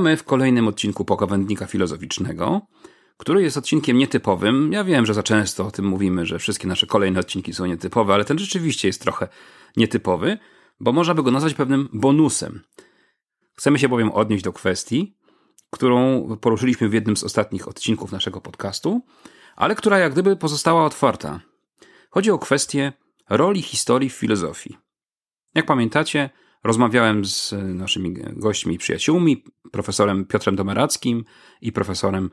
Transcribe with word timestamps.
Witamy 0.00 0.16
w 0.16 0.24
kolejnym 0.24 0.68
odcinku 0.68 1.04
Pogawędnika 1.04 1.66
filozoficznego, 1.66 2.60
który 3.16 3.42
jest 3.42 3.56
odcinkiem 3.56 3.98
nietypowym. 3.98 4.72
Ja 4.72 4.84
wiem, 4.84 5.06
że 5.06 5.14
za 5.14 5.22
często 5.22 5.66
o 5.66 5.70
tym 5.70 5.84
mówimy, 5.84 6.26
że 6.26 6.38
wszystkie 6.38 6.68
nasze 6.68 6.86
kolejne 6.86 7.20
odcinki 7.20 7.54
są 7.54 7.66
nietypowe, 7.66 8.14
ale 8.14 8.24
ten 8.24 8.38
rzeczywiście 8.38 8.88
jest 8.88 9.02
trochę 9.02 9.28
nietypowy, 9.76 10.38
bo 10.80 10.92
można 10.92 11.14
by 11.14 11.22
go 11.22 11.30
nazwać 11.30 11.54
pewnym 11.54 11.88
bonusem. 11.92 12.62
Chcemy 13.56 13.78
się 13.78 13.88
bowiem 13.88 14.12
odnieść 14.12 14.44
do 14.44 14.52
kwestii, 14.52 15.16
którą 15.70 16.26
poruszyliśmy 16.40 16.88
w 16.88 16.94
jednym 16.94 17.16
z 17.16 17.24
ostatnich 17.24 17.68
odcinków 17.68 18.12
naszego 18.12 18.40
podcastu, 18.40 19.00
ale 19.56 19.74
która 19.74 19.98
jak 19.98 20.12
gdyby 20.12 20.36
pozostała 20.36 20.84
otwarta. 20.84 21.40
Chodzi 22.10 22.30
o 22.30 22.38
kwestię 22.38 22.92
roli 23.30 23.62
historii 23.62 24.10
w 24.10 24.14
filozofii. 24.14 24.76
Jak 25.54 25.66
pamiętacie, 25.66 26.30
rozmawiałem 26.64 27.24
z 27.24 27.54
naszymi 27.74 28.14
gośćmi 28.32 28.74
i 28.74 28.78
przyjaciółmi, 28.78 29.44
profesorem 29.72 30.24
Piotrem 30.24 30.56
Domerackim 30.56 31.24
i 31.60 31.72
profesorem 31.72 32.30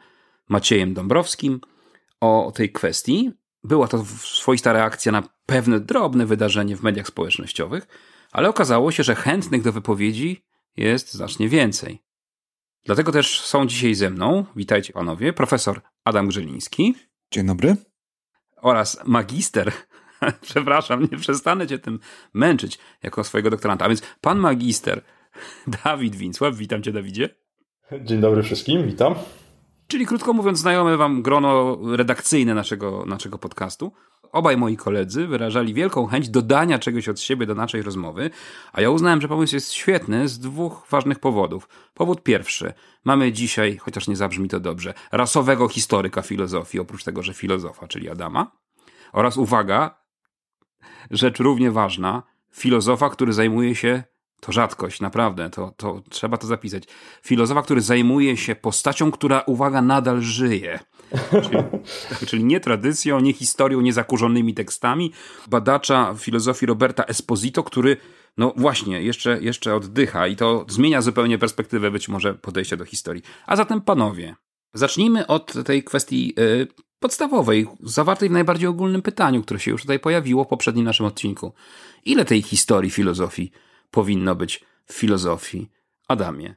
Maciejem 0.49 0.93
Dąbrowskim 0.93 1.61
o 2.21 2.51
tej 2.55 2.71
kwestii. 2.71 3.31
Była 3.63 3.87
to 3.87 4.05
swoista 4.19 4.73
reakcja 4.73 5.11
na 5.11 5.23
pewne 5.45 5.79
drobne 5.79 6.25
wydarzenie 6.25 6.77
w 6.77 6.83
mediach 6.83 7.07
społecznościowych, 7.07 7.87
ale 8.31 8.49
okazało 8.49 8.91
się, 8.91 9.03
że 9.03 9.15
chętnych 9.15 9.61
do 9.61 9.71
wypowiedzi 9.71 10.45
jest 10.77 11.13
znacznie 11.13 11.49
więcej. 11.49 12.03
Dlatego 12.85 13.11
też 13.11 13.41
są 13.41 13.67
dzisiaj 13.67 13.95
ze 13.95 14.09
mną, 14.09 14.45
witajcie 14.55 14.93
panowie, 14.93 15.33
profesor 15.33 15.81
Adam 16.03 16.27
Grzeliński. 16.27 16.95
Dzień 17.31 17.47
dobry. 17.47 17.75
Oraz 18.61 18.99
magister, 19.05 19.71
przepraszam, 20.41 21.07
nie 21.11 21.17
przestanę 21.17 21.67
cię 21.67 21.79
tym 21.79 21.99
męczyć 22.33 22.79
jako 23.03 23.23
swojego 23.23 23.49
doktoranta, 23.49 23.85
a 23.85 23.87
więc 23.87 24.01
pan 24.21 24.39
magister 24.39 25.01
Dawid 25.83 26.15
Wincław. 26.15 26.55
Witam 26.55 26.83
cię, 26.83 26.91
Dawidzie. 26.91 27.29
Dzień 28.01 28.21
dobry 28.21 28.43
wszystkim, 28.43 28.87
witam. 28.87 29.15
Czyli 29.87 30.05
krótko 30.05 30.33
mówiąc, 30.33 30.59
znajome 30.59 30.97
wam 30.97 31.21
grono 31.21 31.77
redakcyjne 31.95 32.53
naszego, 32.53 33.05
naszego 33.05 33.37
podcastu. 33.37 33.91
Obaj 34.31 34.57
moi 34.57 34.77
koledzy 34.77 35.27
wyrażali 35.27 35.73
wielką 35.73 36.05
chęć 36.05 36.29
dodania 36.29 36.79
czegoś 36.79 37.09
od 37.09 37.19
siebie 37.19 37.45
do 37.45 37.55
naszej 37.55 37.81
rozmowy, 37.81 38.29
a 38.73 38.81
ja 38.81 38.89
uznałem, 38.89 39.21
że 39.21 39.27
pomysł 39.27 39.55
jest 39.55 39.71
świetny 39.71 40.27
z 40.27 40.39
dwóch 40.39 40.87
ważnych 40.89 41.19
powodów. 41.19 41.69
Powód 41.93 42.23
pierwszy. 42.23 42.73
Mamy 43.05 43.31
dzisiaj, 43.31 43.77
chociaż 43.77 44.07
nie 44.07 44.15
zabrzmi 44.15 44.49
to 44.49 44.59
dobrze, 44.59 44.93
rasowego 45.11 45.67
historyka 45.67 46.21
filozofii, 46.21 46.79
oprócz 46.79 47.03
tego, 47.03 47.23
że 47.23 47.33
filozofa, 47.33 47.87
czyli 47.87 48.09
Adama. 48.09 48.51
Oraz 49.13 49.37
uwaga, 49.37 50.06
rzecz 51.11 51.39
równie 51.39 51.71
ważna, 51.71 52.23
filozofa, 52.53 53.09
który 53.09 53.33
zajmuje 53.33 53.75
się 53.75 54.03
to 54.39 54.51
rzadkość, 54.51 55.01
naprawdę, 55.01 55.49
to, 55.49 55.73
to 55.77 56.01
trzeba 56.09 56.37
to 56.37 56.47
zapisać. 56.47 56.83
Filozofa, 57.23 57.61
który 57.61 57.81
zajmuje 57.81 58.37
się 58.37 58.55
postacią, 58.55 59.11
która, 59.11 59.41
uwaga, 59.41 59.81
nadal 59.81 60.21
żyje. 60.21 60.79
Czyli, 61.43 61.57
czyli, 62.27 62.43
nie 62.43 62.59
tradycją, 62.59 63.19
nie 63.19 63.33
historią, 63.33 63.81
nie 63.81 63.93
zakurzonymi 63.93 64.53
tekstami. 64.53 65.11
Badacza 65.47 66.15
filozofii 66.17 66.65
Roberta 66.65 67.03
Esposito, 67.03 67.63
który, 67.63 67.97
no 68.37 68.53
właśnie, 68.57 69.01
jeszcze, 69.01 69.41
jeszcze 69.41 69.75
oddycha 69.75 70.27
i 70.27 70.35
to 70.35 70.65
zmienia 70.69 71.01
zupełnie 71.01 71.37
perspektywę 71.37 71.91
być 71.91 72.09
może 72.09 72.33
podejścia 72.33 72.77
do 72.77 72.85
historii. 72.85 73.23
A 73.45 73.55
zatem, 73.55 73.81
panowie, 73.81 74.35
zacznijmy 74.73 75.27
od 75.27 75.53
tej 75.65 75.83
kwestii 75.83 76.33
y, 76.39 76.67
podstawowej, 76.99 77.67
zawartej 77.83 78.29
w 78.29 78.31
najbardziej 78.31 78.67
ogólnym 78.67 79.01
pytaniu, 79.01 79.43
które 79.43 79.59
się 79.59 79.71
już 79.71 79.81
tutaj 79.81 79.99
pojawiło 79.99 80.43
w 80.43 80.47
poprzednim 80.47 80.85
naszym 80.85 81.05
odcinku. 81.05 81.53
Ile 82.05 82.25
tej 82.25 82.41
historii 82.41 82.91
filozofii 82.91 83.51
powinno 83.91 84.35
być 84.35 84.65
w 84.85 84.93
filozofii. 84.93 85.69
Adamie. 86.07 86.55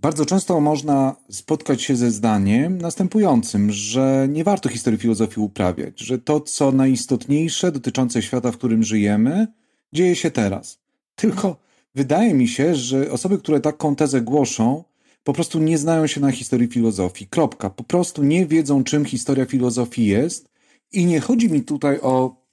Bardzo 0.00 0.26
często 0.26 0.60
można 0.60 1.16
spotkać 1.30 1.82
się 1.82 1.96
ze 1.96 2.10
zdaniem 2.10 2.78
następującym, 2.78 3.72
że 3.72 4.26
nie 4.30 4.44
warto 4.44 4.68
historii 4.68 4.98
filozofii 4.98 5.40
uprawiać, 5.40 6.00
że 6.00 6.18
to, 6.18 6.40
co 6.40 6.72
najistotniejsze 6.72 7.72
dotyczące 7.72 8.22
świata, 8.22 8.52
w 8.52 8.56
którym 8.56 8.82
żyjemy, 8.82 9.46
dzieje 9.92 10.16
się 10.16 10.30
teraz. 10.30 10.78
Tylko 11.14 11.56
wydaje 11.94 12.34
mi 12.34 12.48
się, 12.48 12.74
że 12.74 13.10
osoby, 13.10 13.38
które 13.38 13.60
taką 13.60 13.96
tezę 13.96 14.20
głoszą, 14.20 14.84
po 15.28 15.32
prostu 15.32 15.58
nie 15.58 15.78
znają 15.78 16.06
się 16.06 16.20
na 16.20 16.30
historii 16.30 16.68
filozofii. 16.68 17.26
Kropka. 17.26 17.70
Po 17.70 17.84
prostu 17.84 18.22
nie 18.22 18.46
wiedzą, 18.46 18.84
czym 18.84 19.04
historia 19.04 19.46
filozofii 19.46 20.06
jest. 20.06 20.48
I 20.92 21.06
nie 21.06 21.20
chodzi 21.20 21.50
mi 21.50 21.62
tutaj 21.62 22.00
o 22.00 22.44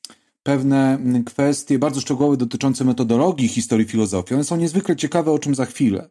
pewne 0.43 0.99
kwestie 1.25 1.79
bardzo 1.79 2.01
szczegółowe 2.01 2.37
dotyczące 2.37 2.85
metodologii 2.85 3.47
historii 3.47 3.85
filozofii. 3.85 4.33
One 4.33 4.43
są 4.43 4.57
niezwykle 4.57 4.95
ciekawe, 4.95 5.31
o 5.31 5.39
czym 5.39 5.55
za 5.55 5.65
chwilę. 5.65 6.09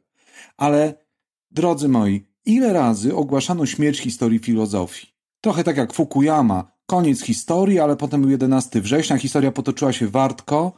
Ale, 0.56 0.94
drodzy 1.50 1.88
moi, 1.88 2.26
ile 2.46 2.72
razy 2.72 3.14
ogłaszano 3.14 3.66
śmierć 3.66 4.00
historii 4.00 4.38
filozofii? 4.38 5.06
Trochę 5.40 5.64
tak 5.64 5.76
jak 5.76 5.92
Fukuyama, 5.92 6.72
koniec 6.86 7.22
historii, 7.22 7.80
ale 7.80 7.96
potem 7.96 8.20
był 8.20 8.30
11 8.30 8.80
września, 8.80 9.18
historia 9.18 9.52
potoczyła 9.52 9.92
się 9.92 10.08
wartko, 10.08 10.72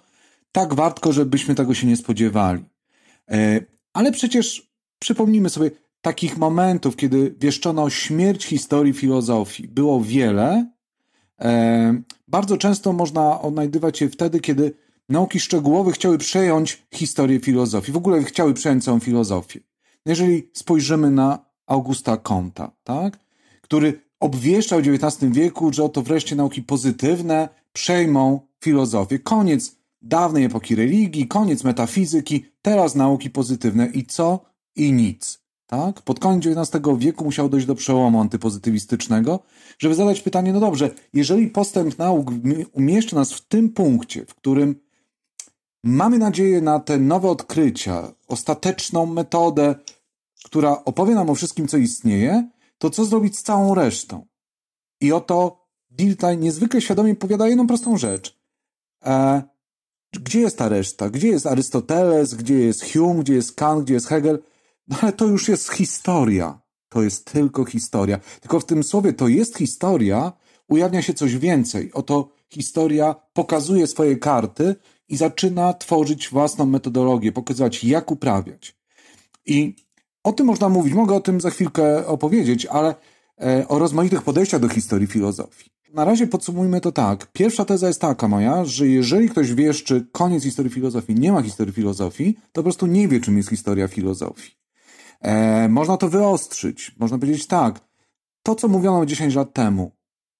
tak 0.52 0.74
wartko, 0.74 1.12
żebyśmy 1.12 1.54
tego 1.54 1.74
się 1.74 1.86
nie 1.86 1.96
spodziewali. 1.96 2.64
E, 3.30 3.60
ale 3.92 4.12
przecież 4.12 4.66
przypomnijmy 4.98 5.50
sobie, 5.50 5.70
takich 6.00 6.38
momentów, 6.38 6.96
kiedy 6.96 7.34
wieszczono 7.40 7.90
śmierć 7.90 8.44
historii 8.44 8.92
filozofii, 8.92 9.68
było 9.68 10.00
wiele, 10.00 10.76
E, 11.40 12.02
bardzo 12.28 12.56
często 12.56 12.92
można 12.92 13.40
odnajdywać 13.40 14.00
je 14.00 14.08
wtedy, 14.08 14.40
kiedy 14.40 14.74
nauki 15.08 15.40
szczegółowe 15.40 15.92
chciały 15.92 16.18
przejąć 16.18 16.86
historię 16.94 17.40
filozofii, 17.40 17.92
w 17.92 17.96
ogóle 17.96 18.24
chciały 18.24 18.54
przejąć 18.54 18.84
całą 18.84 19.00
filozofię. 19.00 19.60
Jeżeli 20.06 20.50
spojrzymy 20.52 21.10
na 21.10 21.46
Augusta 21.66 22.16
Comta, 22.16 22.70
tak, 22.84 23.18
który 23.60 24.00
obwieszczał 24.20 24.80
w 24.82 24.88
XIX 24.88 25.32
wieku, 25.32 25.72
że 25.72 25.84
oto 25.84 26.02
wreszcie 26.02 26.36
nauki 26.36 26.62
pozytywne 26.62 27.48
przejmą 27.72 28.40
filozofię. 28.60 29.18
Koniec 29.18 29.76
dawnej 30.02 30.44
epoki 30.44 30.74
religii, 30.74 31.28
koniec 31.28 31.64
metafizyki, 31.64 32.44
teraz 32.62 32.94
nauki 32.94 33.30
pozytywne 33.30 33.86
i 33.86 34.06
co? 34.06 34.44
I 34.76 34.92
nic. 34.92 35.38
Tak? 35.66 36.02
Pod 36.02 36.20
koniec 36.20 36.46
XIX 36.46 36.84
wieku 36.98 37.24
musiało 37.24 37.48
dojść 37.48 37.66
do 37.66 37.74
przełomu 37.74 38.20
antypozytywistycznego, 38.20 39.40
żeby 39.78 39.94
zadać 39.94 40.20
pytanie, 40.20 40.52
no 40.52 40.60
dobrze, 40.60 40.90
jeżeli 41.12 41.48
postęp 41.48 41.98
nauk 41.98 42.30
umieszcza 42.72 43.16
nas 43.16 43.32
w 43.32 43.48
tym 43.48 43.70
punkcie, 43.70 44.26
w 44.26 44.34
którym 44.34 44.80
mamy 45.84 46.18
nadzieję 46.18 46.60
na 46.60 46.80
te 46.80 46.98
nowe 46.98 47.28
odkrycia, 47.28 48.12
ostateczną 48.28 49.06
metodę, 49.06 49.74
która 50.44 50.84
opowie 50.84 51.14
nam 51.14 51.30
o 51.30 51.34
wszystkim, 51.34 51.68
co 51.68 51.76
istnieje, 51.76 52.50
to 52.78 52.90
co 52.90 53.04
zrobić 53.04 53.38
z 53.38 53.42
całą 53.42 53.74
resztą? 53.74 54.26
I 55.00 55.12
oto 55.12 55.66
Diltaj 55.90 56.38
niezwykle 56.38 56.80
świadomie 56.80 57.14
powiada 57.14 57.48
jedną 57.48 57.66
prostą 57.66 57.96
rzecz. 57.96 58.38
E, 59.04 59.42
gdzie 60.12 60.40
jest 60.40 60.58
ta 60.58 60.68
reszta? 60.68 61.10
Gdzie 61.10 61.28
jest 61.28 61.46
Arystoteles? 61.46 62.34
Gdzie 62.34 62.54
jest 62.54 62.92
Hume? 62.92 63.22
Gdzie 63.22 63.34
jest 63.34 63.54
Kant? 63.54 63.84
Gdzie 63.84 63.94
jest 63.94 64.06
Hegel? 64.06 64.42
No 64.88 64.96
ale 65.02 65.12
to 65.12 65.26
już 65.26 65.48
jest 65.48 65.72
historia. 65.72 66.60
To 66.88 67.02
jest 67.02 67.32
tylko 67.32 67.64
historia. 67.64 68.18
Tylko 68.40 68.60
w 68.60 68.64
tym 68.64 68.82
słowie 68.82 69.12
to 69.12 69.28
jest 69.28 69.58
historia, 69.58 70.32
ujawnia 70.68 71.02
się 71.02 71.14
coś 71.14 71.36
więcej. 71.36 71.92
Oto 71.92 72.28
historia 72.48 73.14
pokazuje 73.32 73.86
swoje 73.86 74.16
karty 74.16 74.76
i 75.08 75.16
zaczyna 75.16 75.72
tworzyć 75.72 76.28
własną 76.28 76.66
metodologię, 76.66 77.32
pokazywać, 77.32 77.84
jak 77.84 78.10
uprawiać. 78.10 78.76
I 79.46 79.76
o 80.24 80.32
tym 80.32 80.46
można 80.46 80.68
mówić, 80.68 80.94
mogę 80.94 81.14
o 81.14 81.20
tym 81.20 81.40
za 81.40 81.50
chwilkę 81.50 82.06
opowiedzieć, 82.06 82.66
ale 82.66 82.94
e, 83.40 83.68
o 83.68 83.78
rozmaitych 83.78 84.22
podejściach 84.22 84.60
do 84.60 84.68
historii 84.68 85.06
filozofii. 85.06 85.70
Na 85.94 86.04
razie 86.04 86.26
podsumujmy 86.26 86.80
to 86.80 86.92
tak. 86.92 87.32
Pierwsza 87.32 87.64
teza 87.64 87.86
jest 87.86 88.00
taka 88.00 88.28
moja, 88.28 88.64
że 88.64 88.88
jeżeli 88.88 89.28
ktoś 89.28 89.54
wieszczy 89.54 90.06
koniec 90.12 90.42
historii 90.42 90.72
filozofii, 90.72 91.14
nie 91.14 91.32
ma 91.32 91.42
historii 91.42 91.72
filozofii, 91.74 92.34
to 92.34 92.40
po 92.52 92.62
prostu 92.62 92.86
nie 92.86 93.08
wie, 93.08 93.20
czym 93.20 93.36
jest 93.36 93.48
historia 93.48 93.88
filozofii. 93.88 94.65
E, 95.20 95.68
można 95.68 95.96
to 95.96 96.08
wyostrzyć. 96.08 96.94
Można 96.98 97.18
powiedzieć 97.18 97.46
tak. 97.46 97.80
To, 98.42 98.54
co 98.54 98.68
mówiono 98.68 99.06
10 99.06 99.34
lat 99.34 99.52
temu, 99.52 99.92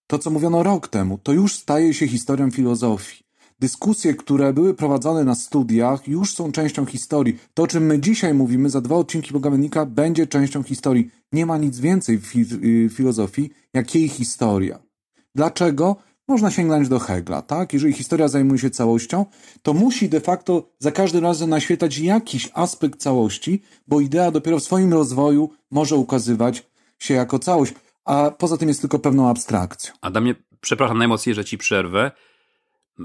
to, 0.07 0.19
co 0.19 0.31
mówiono 0.31 0.63
rok 0.63 0.89
temu, 0.89 1.19
to 1.19 1.33
już 1.33 1.55
staje 1.55 1.95
się 1.95 2.09
historią 2.09 2.51
filozofii. 2.51 3.27
Dyskusje, 3.61 4.15
które 4.15 4.53
były 4.53 4.75
prowadzone 4.75 5.25
na 5.25 5.35
studiach, 5.35 6.09
już 6.09 6.35
są 6.35 6.53
częścią 6.53 6.87
historii. 6.87 7.39
To, 7.55 7.63
o 7.63 7.67
czym 7.67 7.87
my 7.87 8.01
dzisiaj 8.01 8.35
mówimy 8.35 8.71
za 8.71 8.81
dwa 8.81 8.97
odcinki 8.97 9.33
Bogamennika, 9.33 9.87
będzie 9.87 10.27
częścią 10.27 10.63
historii. 10.63 11.11
Nie 11.33 11.47
ma 11.47 11.59
nic 11.59 11.79
więcej 11.79 12.19
w 12.19 12.27
fi 12.27 12.41
y, 12.41 12.89
filozofii, 12.89 13.51
jak 13.75 13.95
jej 13.95 14.09
historia. 14.09 14.79
Dlaczego? 15.35 15.97
Można 16.29 16.51
sięgnąć 16.51 16.89
do 16.89 16.99
Hegla, 16.99 17.43
tak? 17.43 17.73
Jeżeli 17.73 17.93
historia 17.93 18.29
zajmuje 18.29 18.59
się 18.59 18.71
całością, 18.71 19.27
to 19.63 19.75
musi 19.75 20.09
de 20.09 20.21
facto 20.21 20.69
za 20.79 20.93
każdym 20.93 21.23
razem 21.25 21.51
naświetlać 21.51 21.99
jakiś 21.99 22.51
aspekt 22.55 23.01
całości, 23.01 23.63
bo 23.89 24.01
idea 24.01 24.31
dopiero 24.31 24.59
w 24.59 24.63
swoim 24.63 24.93
rozwoju 24.93 25.51
może 25.71 25.97
ukazywać 25.97 26.67
się 26.99 27.15
jako 27.15 27.39
całość, 27.39 27.75
a 28.05 28.31
poza 28.39 28.57
tym 28.57 28.69
jest 28.69 28.81
tylko 28.81 28.99
pewną 28.99 29.29
abstrakcją. 29.29 29.95
Adamie, 30.01 30.35
przepraszam 30.61 30.99
najmocniej, 30.99 31.35
że 31.35 31.45
ci 31.45 31.59
przerwę. 31.59 32.11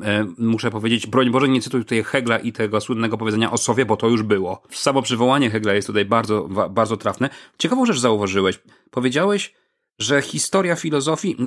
E, 0.04 0.26
muszę 0.38 0.72
powiedzieć, 0.72 1.08
broń 1.08 1.30
Boże, 1.32 1.50
nie 1.50 1.62
cytuj 1.62 1.84
tutaj 1.84 2.04
Hegla 2.04 2.40
i 2.40 2.52
tego 2.52 2.82
słynnego 2.82 3.18
powiedzenia 3.18 3.52
o 3.52 3.58
Sowie, 3.58 3.86
bo 3.86 3.98
to 3.98 4.08
już 4.08 4.24
było. 4.24 4.62
Samo 4.70 5.02
przywołanie 5.02 5.50
Hegla 5.50 5.74
jest 5.74 5.88
tutaj 5.88 6.06
bardzo, 6.06 6.48
bardzo 6.70 6.98
trafne. 6.98 7.30
Ciekawą 7.58 7.86
rzecz 7.86 8.00
zauważyłeś. 8.00 8.60
Powiedziałeś, 8.92 9.54
że 10.00 10.22
historia 10.22 10.76
filozofii, 10.76 11.38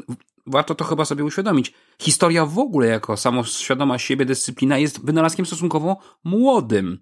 warto 0.47 0.75
to 0.75 0.85
chyba 0.85 1.05
sobie 1.05 1.25
uświadomić, 1.25 1.75
historia 1.99 2.47
w 2.47 2.59
ogóle 2.59 2.87
jako 2.87 3.17
samoświadoma 3.17 3.99
siebie 3.99 4.25
dyscyplina 4.25 4.79
jest 4.79 5.05
wynalazkiem 5.05 5.47
stosunkowo 5.47 5.97
młodym. 6.25 6.99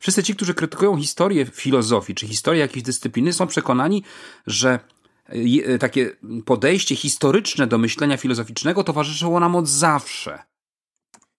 Wszyscy 0.00 0.22
ci, 0.22 0.34
którzy 0.34 0.54
krytykują 0.54 0.96
historię 0.96 1.46
filozofii 1.46 2.14
czy 2.14 2.26
historię 2.26 2.60
jakiejś 2.60 2.82
dyscypliny, 2.82 3.32
są 3.32 3.46
przekonani, 3.46 4.02
że 4.46 4.78
takie 5.80 6.16
podejście 6.44 6.96
historyczne 6.96 7.66
do 7.66 7.78
myślenia 7.78 8.16
filozoficznego 8.16 8.84
towarzyszyło 8.84 9.40
nam 9.40 9.56
od 9.56 9.68
zawsze. 9.68 10.42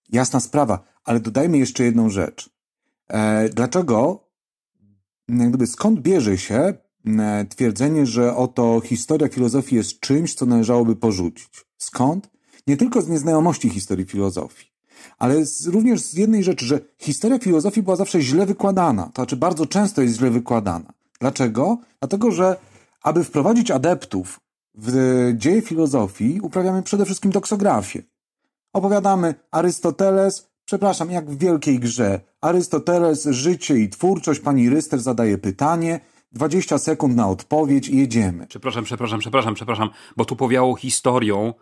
Jasna 0.10 0.40
sprawa, 0.40 0.84
ale 1.04 1.20
dodajmy 1.20 1.58
jeszcze 1.58 1.84
jedną 1.84 2.10
rzecz. 2.10 2.50
E, 3.08 3.50
dlaczego, 3.50 4.28
jak 5.30 5.50
gdyby, 5.50 5.68
skąd 5.68 6.00
bierze 6.00 6.38
się 6.38 6.56
e, 6.56 6.74
twierdzenie, 7.50 8.06
że 8.06 8.36
oto 8.36 8.82
historia 8.86 9.28
filozofii 9.28 9.76
jest 9.76 10.00
czymś, 10.00 10.34
co 10.34 10.46
należałoby 10.46 10.96
porzucić? 10.96 11.50
Skąd? 11.78 12.30
Nie 12.68 12.78
tylko 12.78 13.02
z 13.02 13.08
nieznajomości 13.08 13.70
historii 13.70 14.06
filozofii, 14.06 14.72
ale 15.18 15.46
z, 15.46 15.68
również 15.68 16.02
z 16.02 16.14
jednej 16.14 16.44
rzeczy, 16.44 16.66
że 16.66 16.80
historia 16.98 17.40
filozofii 17.40 17.84
była 17.84 17.96
zawsze 17.96 18.22
źle 18.22 18.46
wykładana. 18.46 19.04
To 19.04 19.12
znaczy 19.16 19.36
bardzo 19.36 19.66
często 19.66 20.02
jest 20.02 20.18
źle 20.18 20.30
wykładana. 20.30 20.94
Dlaczego? 21.20 21.78
Dlatego, 22.00 22.32
że 22.32 22.56
aby 23.04 23.24
wprowadzić 23.24 23.72
adeptów 23.72 24.40
w 24.76 25.34
dzieje 25.36 25.62
filozofii, 25.62 26.40
uprawiamy 26.42 26.84
przede 26.84 27.06
wszystkim 27.06 27.32
doksografię. 27.32 28.04
Opowiadamy 28.74 29.36
Arystoteles, 29.52 30.48
przepraszam, 30.66 31.12
jak 31.12 31.32
w 31.32 31.38
wielkiej 31.38 31.80
grze. 31.80 32.20
Arystoteles, 32.42 33.26
życie 33.26 33.78
i 33.78 33.90
twórczość, 33.90 34.40
pani 34.40 34.70
Ryster 34.70 35.00
zadaje 35.00 35.38
pytanie, 35.38 36.00
20 36.32 36.78
sekund 36.78 37.16
na 37.16 37.30
odpowiedź 37.30 37.90
i 37.90 37.98
jedziemy. 37.98 38.48
Przepraszam, 38.48 38.84
przepraszam, 38.84 39.20
przepraszam, 39.20 39.54
przepraszam, 39.54 39.90
bo 40.18 40.26
tu 40.26 40.36
powiało 40.36 40.76
historią. 40.76 41.54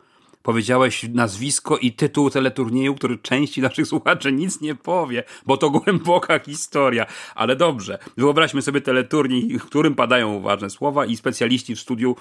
Powiedziałeś 0.41 1.05
nazwisko 1.13 1.77
i 1.77 1.91
tytuł 1.91 2.29
teleturnieju, 2.29 2.95
który 2.95 3.17
części 3.17 3.61
naszych 3.61 3.87
słuchaczy 3.87 4.31
nic 4.31 4.61
nie 4.61 4.75
powie, 4.75 5.23
bo 5.45 5.57
to 5.57 5.69
głęboka 5.69 6.39
historia. 6.39 7.05
Ale 7.35 7.55
dobrze, 7.55 7.99
wyobraźmy 8.17 8.61
sobie 8.61 8.81
teleturniej, 8.81 9.59
w 9.59 9.65
którym 9.65 9.95
padają 9.95 10.41
ważne 10.41 10.69
słowa 10.69 11.05
i 11.05 11.17
specjaliści 11.17 11.75
w 11.75 11.79
studiu 11.79 12.15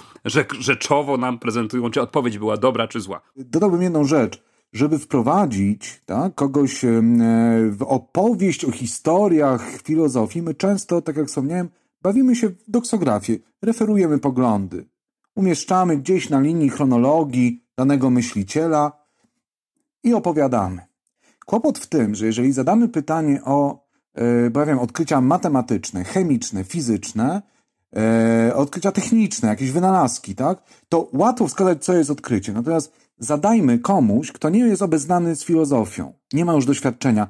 rzeczowo 0.59 1.17
nam 1.17 1.39
prezentują, 1.39 1.91
czy 1.91 2.01
odpowiedź 2.01 2.39
była 2.39 2.57
dobra, 2.57 2.89
czy 2.89 3.01
zła. 3.01 3.21
Dodałbym 3.37 3.83
jedną 3.83 4.05
rzecz 4.05 4.43
żeby 4.73 4.99
wprowadzić 4.99 6.03
tak, 6.07 6.35
kogoś 6.35 6.85
e, 6.85 7.03
w 7.71 7.83
opowieść 7.87 8.65
o 8.65 8.71
historiach 8.71 9.83
filozofii, 9.83 10.43
my 10.43 10.55
często, 10.55 11.03
tak 11.03 11.17
jak 11.17 11.27
wspomniałem, 11.27 11.69
bawimy 12.07 12.37
się 12.37 12.49
w 12.49 12.71
doksografię, 12.71 13.39
referujemy 13.63 14.19
poglądy, 14.19 14.89
umieszczamy 15.35 15.97
gdzieś 15.97 16.31
na 16.31 16.41
linii 16.41 16.71
chronologii 16.71 17.65
danego 17.77 18.11
myśliciela 18.11 18.93
i 20.03 20.15
opowiadamy. 20.15 20.83
Kłopot 21.47 21.79
w 21.79 21.87
tym, 21.87 22.15
że 22.15 22.27
jeżeli 22.27 22.53
zadamy 22.53 22.89
pytanie 22.89 23.41
o, 23.45 23.87
e, 24.15 24.51
bo 24.51 24.61
ja 24.61 24.67
wiem, 24.67 24.79
odkrycia 24.79 25.21
matematyczne, 25.21 26.05
chemiczne, 26.05 26.65
fizyczne, 26.65 27.43
e, 27.97 28.55
odkrycia 28.55 28.93
techniczne, 28.93 29.49
jakieś 29.49 29.71
wynalazki, 29.71 30.35
tak, 30.35 30.63
to 30.89 31.11
łatwo 31.13 31.49
wskazać, 31.49 31.85
co 31.85 31.93
jest 31.93 32.11
odkrycie. 32.11 32.53
Natomiast 32.53 32.93
zadajmy 33.19 33.79
komuś, 33.79 34.33
kto 34.33 34.49
nie 34.49 34.61
jest 34.61 34.83
obeznany 34.83 35.37
z 35.37 35.45
filozofią, 35.45 36.13
nie 36.33 36.45
ma 36.45 36.55
już 36.55 36.67
doświadczenia, 36.67 37.29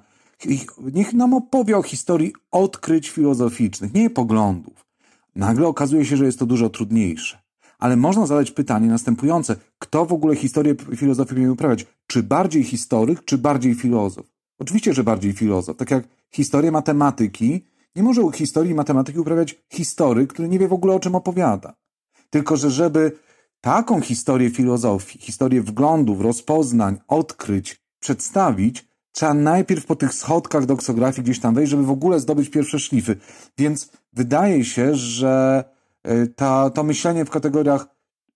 niech 0.92 1.12
nam 1.12 1.34
opowie 1.34 1.76
o 1.76 1.82
historii 1.82 2.32
odkryć 2.50 3.10
filozoficznych, 3.10 3.94
nie 3.94 4.10
poglądów. 4.10 4.86
Nagle 5.34 5.66
okazuje 5.66 6.04
się, 6.04 6.16
że 6.16 6.24
jest 6.24 6.38
to 6.38 6.46
dużo 6.46 6.70
trudniejsze. 6.70 7.38
Ale 7.78 7.96
można 7.96 8.26
zadać 8.26 8.50
pytanie 8.50 8.88
następujące: 8.88 9.56
kto 9.78 10.06
w 10.06 10.12
ogóle 10.12 10.36
historię 10.36 10.74
filozofii 10.96 11.28
powinien 11.28 11.50
uprawiać? 11.50 11.86
Czy 12.06 12.22
bardziej 12.22 12.64
historyk, 12.64 13.24
czy 13.24 13.38
bardziej 13.38 13.74
filozof? 13.74 14.26
Oczywiście, 14.58 14.94
że 14.94 15.04
bardziej 15.04 15.32
filozof. 15.32 15.76
Tak 15.76 15.90
jak 15.90 16.04
historię 16.30 16.72
matematyki, 16.72 17.64
nie 17.96 18.02
może 18.02 18.22
historii 18.34 18.74
matematyki 18.74 19.18
uprawiać 19.18 19.54
historyk, 19.72 20.32
który 20.32 20.48
nie 20.48 20.58
wie 20.58 20.68
w 20.68 20.72
ogóle 20.72 20.94
o 20.94 21.00
czym 21.00 21.14
opowiada. 21.14 21.74
Tylko, 22.30 22.56
że 22.56 22.70
żeby 22.70 23.12
taką 23.60 24.00
historię 24.00 24.50
filozofii, 24.50 25.18
historię 25.18 25.62
wglądów, 25.62 26.20
rozpoznań, 26.20 26.98
odkryć, 27.08 27.82
przedstawić, 28.00 28.88
trzeba 29.16 29.34
najpierw 29.34 29.86
po 29.86 29.96
tych 29.96 30.14
schodkach 30.14 30.66
doksografii 30.66 31.24
gdzieś 31.24 31.40
tam 31.40 31.54
wejść, 31.54 31.70
żeby 31.70 31.82
w 31.82 31.90
ogóle 31.90 32.20
zdobyć 32.20 32.50
pierwsze 32.50 32.78
szlify. 32.78 33.16
Więc 33.58 33.90
wydaje 34.12 34.64
się, 34.64 34.94
że 34.94 35.64
e, 36.02 36.26
ta, 36.26 36.70
to 36.70 36.82
myślenie 36.84 37.24
w 37.24 37.30
kategoriach 37.30 37.86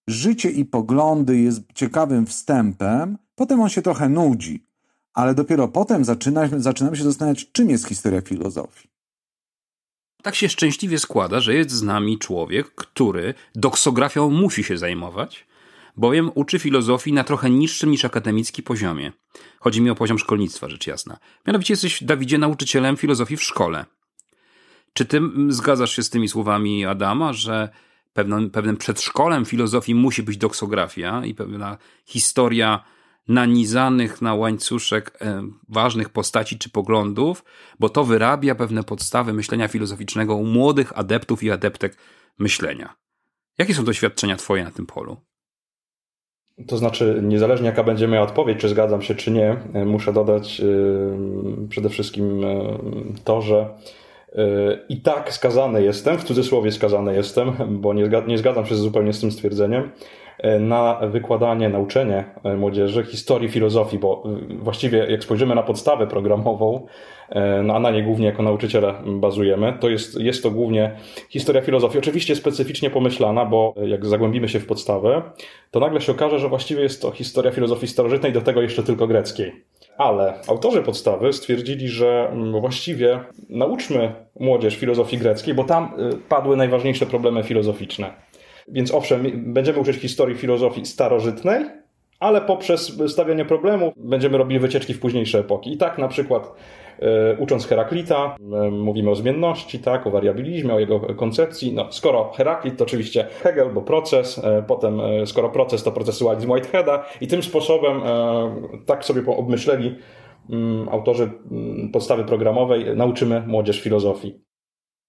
życie 0.08 0.50
i 0.50 0.64
poglądy 0.64 1.40
jest 1.40 1.60
ciekawym 1.74 2.26
wstępem, 2.26 3.18
potem 3.34 3.60
on 3.60 3.68
się 3.68 3.82
trochę 3.82 4.08
nudzi, 4.08 4.66
ale 5.14 5.34
dopiero 5.34 5.68
potem 5.68 6.04
zaczyna, 6.04 6.48
zaczynamy 6.56 6.96
się 6.96 7.04
zastanawiać, 7.04 7.52
czym 7.52 7.70
jest 7.70 7.88
historia 7.88 8.20
filozofii. 8.20 8.88
Tak 10.22 10.34
się 10.34 10.48
szczęśliwie 10.48 10.98
składa, 10.98 11.40
że 11.40 11.54
jest 11.54 11.70
z 11.70 11.82
nami 11.82 12.18
człowiek, 12.18 12.74
który 12.74 13.34
doksografią 13.54 14.30
musi 14.30 14.64
się 14.64 14.78
zajmować, 14.78 15.46
bowiem 16.00 16.30
uczy 16.34 16.58
filozofii 16.58 17.12
na 17.12 17.24
trochę 17.24 17.50
niższym 17.50 17.90
niż 17.90 18.04
akademicki 18.04 18.62
poziomie. 18.62 19.12
Chodzi 19.60 19.82
mi 19.82 19.90
o 19.90 19.94
poziom 19.94 20.18
szkolnictwa, 20.18 20.68
rzecz 20.68 20.86
jasna. 20.86 21.18
Mianowicie 21.46 21.72
jesteś, 21.72 22.04
Dawidzie, 22.04 22.38
nauczycielem 22.38 22.96
filozofii 22.96 23.36
w 23.36 23.42
szkole. 23.42 23.84
Czy 24.92 25.04
ty 25.04 25.20
zgadzasz 25.48 25.96
się 25.96 26.02
z 26.02 26.10
tymi 26.10 26.28
słowami 26.28 26.86
Adama, 26.86 27.32
że 27.32 27.68
pewnym, 28.12 28.50
pewnym 28.50 28.76
przedszkolem 28.76 29.44
filozofii 29.44 29.94
musi 29.94 30.22
być 30.22 30.36
doksografia 30.36 31.24
i 31.24 31.34
pewna 31.34 31.78
historia 32.04 32.84
nanizanych 33.28 34.22
na 34.22 34.34
łańcuszek 34.34 35.18
e, 35.20 35.42
ważnych 35.68 36.08
postaci 36.08 36.58
czy 36.58 36.70
poglądów, 36.70 37.44
bo 37.78 37.88
to 37.88 38.04
wyrabia 38.04 38.54
pewne 38.54 38.84
podstawy 38.84 39.32
myślenia 39.32 39.68
filozoficznego 39.68 40.34
u 40.34 40.44
młodych 40.44 40.98
adeptów 40.98 41.42
i 41.42 41.50
adeptek 41.50 41.96
myślenia. 42.38 42.96
Jakie 43.58 43.74
są 43.74 43.84
doświadczenia 43.84 44.36
Twoje 44.36 44.64
na 44.64 44.70
tym 44.70 44.86
polu? 44.86 45.29
To 46.66 46.76
znaczy, 46.76 47.20
niezależnie 47.22 47.66
jaka 47.66 47.84
będzie 47.84 48.08
moja 48.08 48.22
odpowiedź, 48.22 48.58
czy 48.58 48.68
zgadzam 48.68 49.02
się, 49.02 49.14
czy 49.14 49.30
nie, 49.30 49.56
e, 49.74 49.84
muszę 49.84 50.12
dodać 50.12 50.60
e, 50.60 50.64
przede 51.68 51.88
wszystkim 51.88 52.44
to, 53.24 53.40
że 53.42 53.68
i 54.88 55.00
tak 55.00 55.32
skazany 55.32 55.82
jestem, 55.82 56.18
w 56.18 56.24
cudzysłowie 56.24 56.72
skazany 56.72 57.14
jestem, 57.14 57.52
bo 57.70 57.94
nie 58.26 58.38
zgadzam 58.38 58.66
się 58.66 58.74
zupełnie 58.74 59.12
z 59.12 59.20
tym 59.20 59.32
stwierdzeniem, 59.32 59.90
E, 60.29 60.29
na 60.60 61.00
wykładanie, 61.08 61.68
nauczenie 61.68 62.24
e, 62.44 62.56
młodzieży 62.56 63.04
historii 63.04 63.48
filozofii, 63.48 63.98
bo 63.98 64.22
e, 64.50 64.54
właściwie 64.54 64.98
jak 64.98 65.24
spojrzymy 65.24 65.54
na 65.54 65.62
podstawę 65.62 66.06
programową, 66.06 66.86
no 67.62 67.74
a 67.74 67.80
na 67.80 67.90
niej 67.90 68.02
głównie 68.02 68.26
jako 68.26 68.42
nauczyciele 68.42 68.94
bazujemy, 69.06 69.72
to 69.80 69.88
jest, 69.88 70.20
jest 70.20 70.42
to 70.42 70.50
głównie 70.50 70.96
historia 71.28 71.62
filozofii. 71.62 71.98
Oczywiście 71.98 72.36
specyficznie 72.36 72.90
pomyślana, 72.90 73.44
bo 73.44 73.74
jak 73.86 74.06
zagłębimy 74.06 74.48
się 74.48 74.60
w 74.60 74.66
podstawę, 74.66 75.22
to 75.70 75.80
nagle 75.80 76.00
się 76.00 76.12
okaże, 76.12 76.38
że 76.38 76.48
właściwie 76.48 76.82
jest 76.82 77.02
to 77.02 77.10
historia 77.10 77.52
filozofii 77.52 77.86
starożytnej, 77.86 78.32
do 78.32 78.40
tego 78.40 78.62
jeszcze 78.62 78.82
tylko 78.82 79.06
greckiej. 79.06 79.52
Ale 79.98 80.34
autorzy 80.48 80.82
podstawy 80.82 81.32
stwierdzili, 81.32 81.88
że 81.88 82.32
właściwie 82.60 83.20
nauczmy 83.48 84.12
młodzież 84.40 84.76
filozofii 84.76 85.18
greckiej, 85.18 85.54
bo 85.54 85.64
tam 85.64 85.92
padły 86.28 86.56
najważniejsze 86.56 87.06
problemy 87.06 87.42
filozoficzne. 87.42 88.29
Więc 88.68 88.94
owszem, 88.94 89.52
będziemy 89.52 89.78
uczyć 89.78 89.96
historii 89.96 90.36
filozofii 90.36 90.86
starożytnej, 90.86 91.64
ale 92.20 92.40
poprzez 92.40 93.00
stawianie 93.08 93.44
problemu 93.44 93.92
będziemy 93.96 94.38
robili 94.38 94.60
wycieczki 94.60 94.94
w 94.94 95.00
późniejsze 95.00 95.38
epoki. 95.38 95.72
I 95.72 95.76
tak 95.76 95.98
na 95.98 96.08
przykład 96.08 96.52
e, 96.98 97.36
ucząc 97.38 97.66
Heraklita, 97.66 98.36
e, 98.66 98.70
mówimy 98.70 99.10
o 99.10 99.14
zmienności, 99.14 99.78
tak, 99.78 100.06
o 100.06 100.10
wariabilizmie, 100.10 100.74
o 100.74 100.80
jego 100.80 101.00
koncepcji. 101.00 101.72
No, 101.72 101.92
skoro 101.92 102.32
Heraklit, 102.32 102.76
to 102.76 102.84
oczywiście 102.84 103.26
Hegel, 103.42 103.70
bo 103.70 103.82
proces, 103.82 104.38
e, 104.38 104.64
potem 104.66 105.00
skoro 105.26 105.48
proces, 105.48 105.82
to 105.82 105.92
procesualizm 105.92 106.52
Whiteheada 106.52 107.04
i 107.20 107.26
tym 107.26 107.42
sposobem 107.42 108.00
tak 108.86 109.04
sobie 109.04 109.36
obmyśleli 109.36 109.94
mm, 110.50 110.88
autorzy 110.88 111.30
mm, 111.50 111.90
podstawy 111.92 112.24
programowej, 112.24 112.96
nauczymy 112.96 113.42
młodzież 113.46 113.80
filozofii. 113.80 114.49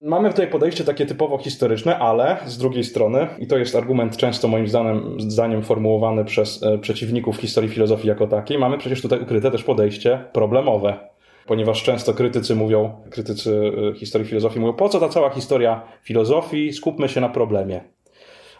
Mamy 0.04 0.30
tutaj 0.30 0.48
podejście 0.48 0.84
takie 0.84 1.06
typowo 1.06 1.38
historyczne, 1.38 2.00
ale 2.00 2.38
z 2.46 2.58
drugiej 2.58 2.84
strony, 2.84 3.28
i 3.40 3.48
to 3.48 3.58
jest 3.58 3.76
argument 3.76 4.18
często 4.18 4.48
moim 4.48 4.68
zdaniem, 4.68 5.22
zdaniem 5.22 5.64
formułowany 5.64 6.26
przez 6.26 6.64
e, 6.64 6.78
przeciwników 6.78 7.38
historii 7.38 7.70
filozofii 7.70 8.08
jako 8.08 8.28
takiej, 8.28 8.58
mamy 8.60 8.78
przecież 8.78 9.02
tutaj 9.02 9.22
ukryte 9.22 9.52
też 9.52 9.64
podejście 9.64 10.26
problemowe. 10.34 10.98
Ponieważ 11.46 11.84
często 11.84 12.14
krytycy 12.14 12.56
mówią, 12.56 12.92
krytycy 13.10 13.72
e, 13.92 13.96
historii 13.96 14.28
filozofii 14.28 14.60
mówią, 14.60 14.74
po 14.74 14.90
co 14.90 15.00
ta 15.00 15.10
cała 15.10 15.30
historia 15.30 15.82
filozofii, 16.04 16.74
skupmy 16.74 17.10
się 17.10 17.22
na 17.22 17.30
problemie. 17.30 17.82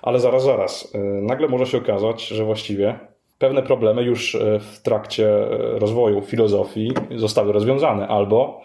Ale 0.02 0.20
zaraz, 0.20 0.44
zaraz, 0.44 0.92
e, 0.96 1.00
nagle 1.02 1.48
może 1.48 1.66
się 1.66 1.78
okazać, 1.78 2.28
że 2.28 2.46
właściwie 2.46 3.00
pewne 3.38 3.64
problemy 3.64 4.04
już 4.04 4.38
w 4.60 4.82
trakcie 4.82 5.30
rozwoju 5.60 6.22
filozofii 6.22 6.92
zostały 7.16 7.52
rozwiązane, 7.54 8.08
albo 8.08 8.62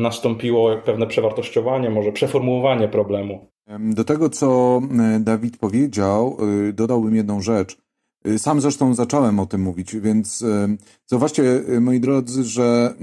nastąpiło 0.00 0.76
pewne 0.84 1.06
przewartościowanie, 1.06 1.90
może 1.90 2.12
przeformułowanie 2.12 2.88
problemu. 2.88 3.46
Do 3.78 4.04
tego, 4.04 4.30
co 4.30 4.80
Dawid 5.20 5.56
powiedział, 5.56 6.36
dodałbym 6.72 7.14
jedną 7.14 7.40
rzecz. 7.40 7.76
Y, 8.26 8.38
sam 8.38 8.60
zresztą 8.60 8.94
zacząłem 8.94 9.40
o 9.40 9.46
tym 9.46 9.60
mówić, 9.62 9.96
więc 9.96 10.44
zauważcie, 11.06 11.42
moi 11.80 12.00
drodzy, 12.00 12.44
że 12.44 12.94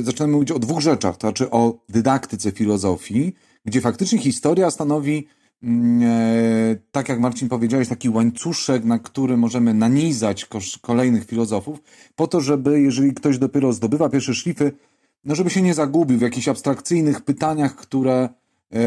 zaczynamy 0.00 0.32
mówić 0.32 0.52
o 0.52 0.58
dwóch 0.58 0.80
rzeczach, 0.80 1.16
to 1.16 1.26
znaczy 1.26 1.50
o 1.50 1.74
dydaktyce 1.88 2.50
filozofii, 2.50 3.32
gdzie 3.66 3.80
faktycznie 3.80 4.18
historia 4.18 4.70
stanowi, 4.70 5.26
mm, 5.62 6.02
e, 6.02 6.76
tak 6.92 7.08
jak 7.08 7.20
Marcin 7.20 7.48
powiedziałeś, 7.48 7.88
taki 7.88 8.08
łańcuszek, 8.08 8.84
na 8.84 8.98
który 8.98 9.36
możemy 9.36 9.74
nanizać 9.74 10.48
kolejnych 10.80 11.26
filozofów, 11.26 11.82
po 12.16 12.26
to, 12.26 12.40
żeby, 12.40 12.80
jeżeli 12.80 13.14
ktoś 13.14 13.38
dopiero 13.38 13.72
zdobywa 13.72 14.08
pierwsze 14.08 14.34
szlify, 14.34 14.72
no 15.26 15.34
żeby 15.34 15.50
się 15.50 15.62
nie 15.62 15.74
zagubił 15.74 16.18
w 16.18 16.22
jakichś 16.22 16.48
abstrakcyjnych 16.48 17.20
pytaniach, 17.20 17.76
które 17.76 18.28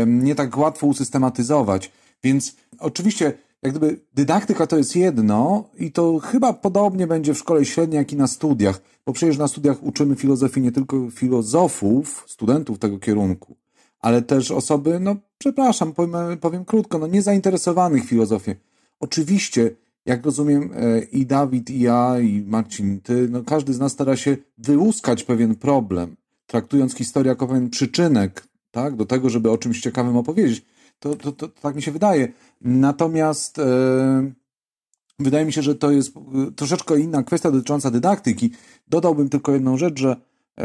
nie 0.08 0.36
tak 0.36 0.58
łatwo 0.58 0.88
usystematyzować. 0.88 1.92
Więc 2.24 2.56
oczywiście 2.80 3.34
jak 3.62 3.72
gdyby 3.72 4.00
dydaktyka 4.14 4.68
to 4.68 4.78
jest 4.78 4.96
jedno 4.96 5.70
i 5.80 5.92
to 5.92 6.20
chyba 6.20 6.54
podobnie 6.54 7.08
będzie 7.08 7.34
w 7.34 7.38
szkole 7.38 7.66
średniej, 7.66 7.98
jak 7.98 8.14
i 8.14 8.16
na 8.16 8.28
studiach, 8.28 8.82
bo 9.06 9.14
przecież 9.14 9.38
na 9.38 9.48
studiach 9.48 9.84
uczymy 9.84 10.16
filozofii 10.16 10.62
nie 10.62 10.72
tylko 10.72 11.10
filozofów, 11.12 12.24
studentów 12.28 12.80
tego 12.80 13.00
kierunku, 13.00 13.56
ale 14.00 14.22
też 14.22 14.52
osoby, 14.52 15.00
no 15.00 15.16
przepraszam, 15.38 15.94
powiem, 15.94 16.38
powiem 16.42 16.66
krótko, 16.66 16.98
no 16.98 17.08
niezainteresowanych 17.08 18.06
filozofią. 18.06 18.54
Oczywiście, 19.00 19.72
jak 20.06 20.26
rozumiem 20.26 20.72
e, 20.76 21.00
i 21.00 21.26
Dawid, 21.26 21.70
i 21.70 21.80
ja, 21.80 22.20
i 22.20 22.42
Marcin, 22.48 23.02
ty, 23.02 23.28
no 23.30 23.44
każdy 23.44 23.74
z 23.74 23.80
nas 23.80 23.92
stara 23.92 24.16
się 24.16 24.38
wyłuskać 24.58 25.24
pewien 25.24 25.56
problem, 25.56 26.16
traktując 26.50 26.96
historię 26.96 27.30
jako 27.30 27.48
pewien 27.48 27.70
przyczynek, 27.70 28.48
tak, 28.72 28.96
do 28.96 29.06
tego, 29.06 29.30
żeby 29.30 29.52
o 29.52 29.58
czymś 29.58 29.82
ciekawym 29.82 30.18
opowiedzieć. 30.18 30.66
To, 31.00 31.16
to, 31.16 31.32
to, 31.32 31.48
to 31.48 31.62
tak 31.62 31.76
mi 31.76 31.82
się 31.82 31.92
wydaje. 31.92 32.28
Natomiast 32.62 33.60
e, 33.60 34.32
wydaje 35.20 35.46
mi 35.46 35.54
się, 35.54 35.62
że 35.62 35.76
to 35.76 35.92
jest 35.92 36.18
e, 36.18 36.52
troszeczkę 36.56 37.00
inna 37.00 37.24
kwestia 37.24 37.52
dotycząca 37.52 37.92
dydaktyki. 37.92 38.52
Dodałbym 38.88 39.30
tylko 39.30 39.52
jedną 39.52 39.78
rzecz, 39.78 40.00
że 40.00 40.16
e, 40.60 40.64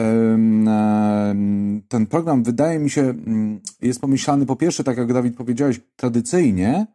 ten 1.89 2.07
program 2.11 2.43
wydaje 2.43 2.79
mi 2.79 2.91
się 2.91 3.03
mm, 3.03 3.61
jest 3.83 4.01
pomyślany 4.01 4.47
po 4.47 4.57
pierwsze, 4.57 4.85
tak 4.85 4.99
jak 4.99 5.13
Dawid 5.13 5.37
powiedziałeś, 5.37 5.81
tradycyjnie 5.97 6.87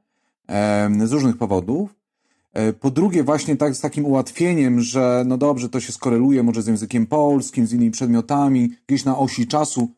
z 1.05 1.11
różnych 1.11 1.37
powodów. 1.37 1.98
Po 2.79 2.91
drugie, 2.91 3.23
właśnie 3.23 3.55
tak 3.55 3.75
z 3.75 3.81
takim 3.81 4.05
ułatwieniem, 4.05 4.81
że 4.81 5.23
no 5.27 5.37
dobrze, 5.37 5.69
to 5.69 5.79
się 5.79 5.91
skoreluje 5.91 6.43
może 6.43 6.61
z 6.61 6.67
językiem 6.67 7.07
polskim, 7.07 7.67
z 7.67 7.73
innymi 7.73 7.91
przedmiotami, 7.91 8.69
gdzieś 8.87 9.05
na 9.05 9.17
osi 9.17 9.47
czasu 9.47 9.89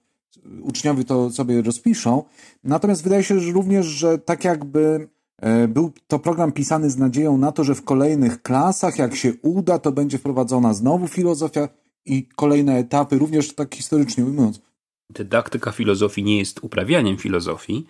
uczniowie 0.61 1.03
to 1.03 1.31
sobie 1.31 1.61
rozpiszą. 1.61 2.23
Natomiast 2.63 3.03
wydaje 3.03 3.23
się 3.23 3.39
że 3.39 3.51
również, 3.51 3.85
że 3.85 4.17
tak 4.17 4.43
jakby 4.43 5.09
e, 5.37 5.67
był 5.67 5.91
to 6.07 6.19
program 6.19 6.51
pisany 6.51 6.89
z 6.89 6.97
nadzieją 6.97 7.37
na 7.37 7.51
to, 7.51 7.63
że 7.63 7.75
w 7.75 7.83
kolejnych 7.83 8.41
klasach, 8.41 8.99
jak 8.99 9.15
się 9.15 9.33
uda, 9.41 9.79
to 9.79 9.91
będzie 9.91 10.17
wprowadzona 10.17 10.73
znowu 10.73 11.07
filozofia 11.07 11.69
i 12.05 12.27
kolejne 12.35 12.77
etapy, 12.77 13.17
również 13.17 13.55
tak 13.55 13.75
historycznie 13.75 14.25
ujmując. 14.25 14.61
Dydaktyka 15.09 15.71
filozofii 15.71 16.23
nie 16.23 16.37
jest 16.37 16.59
uprawianiem 16.63 17.17
filozofii, 17.17 17.85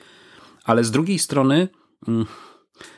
ale 0.64 0.84
z 0.84 0.92
drugiej 0.92 1.20
strony, 1.20 1.68
mm, 2.08 2.26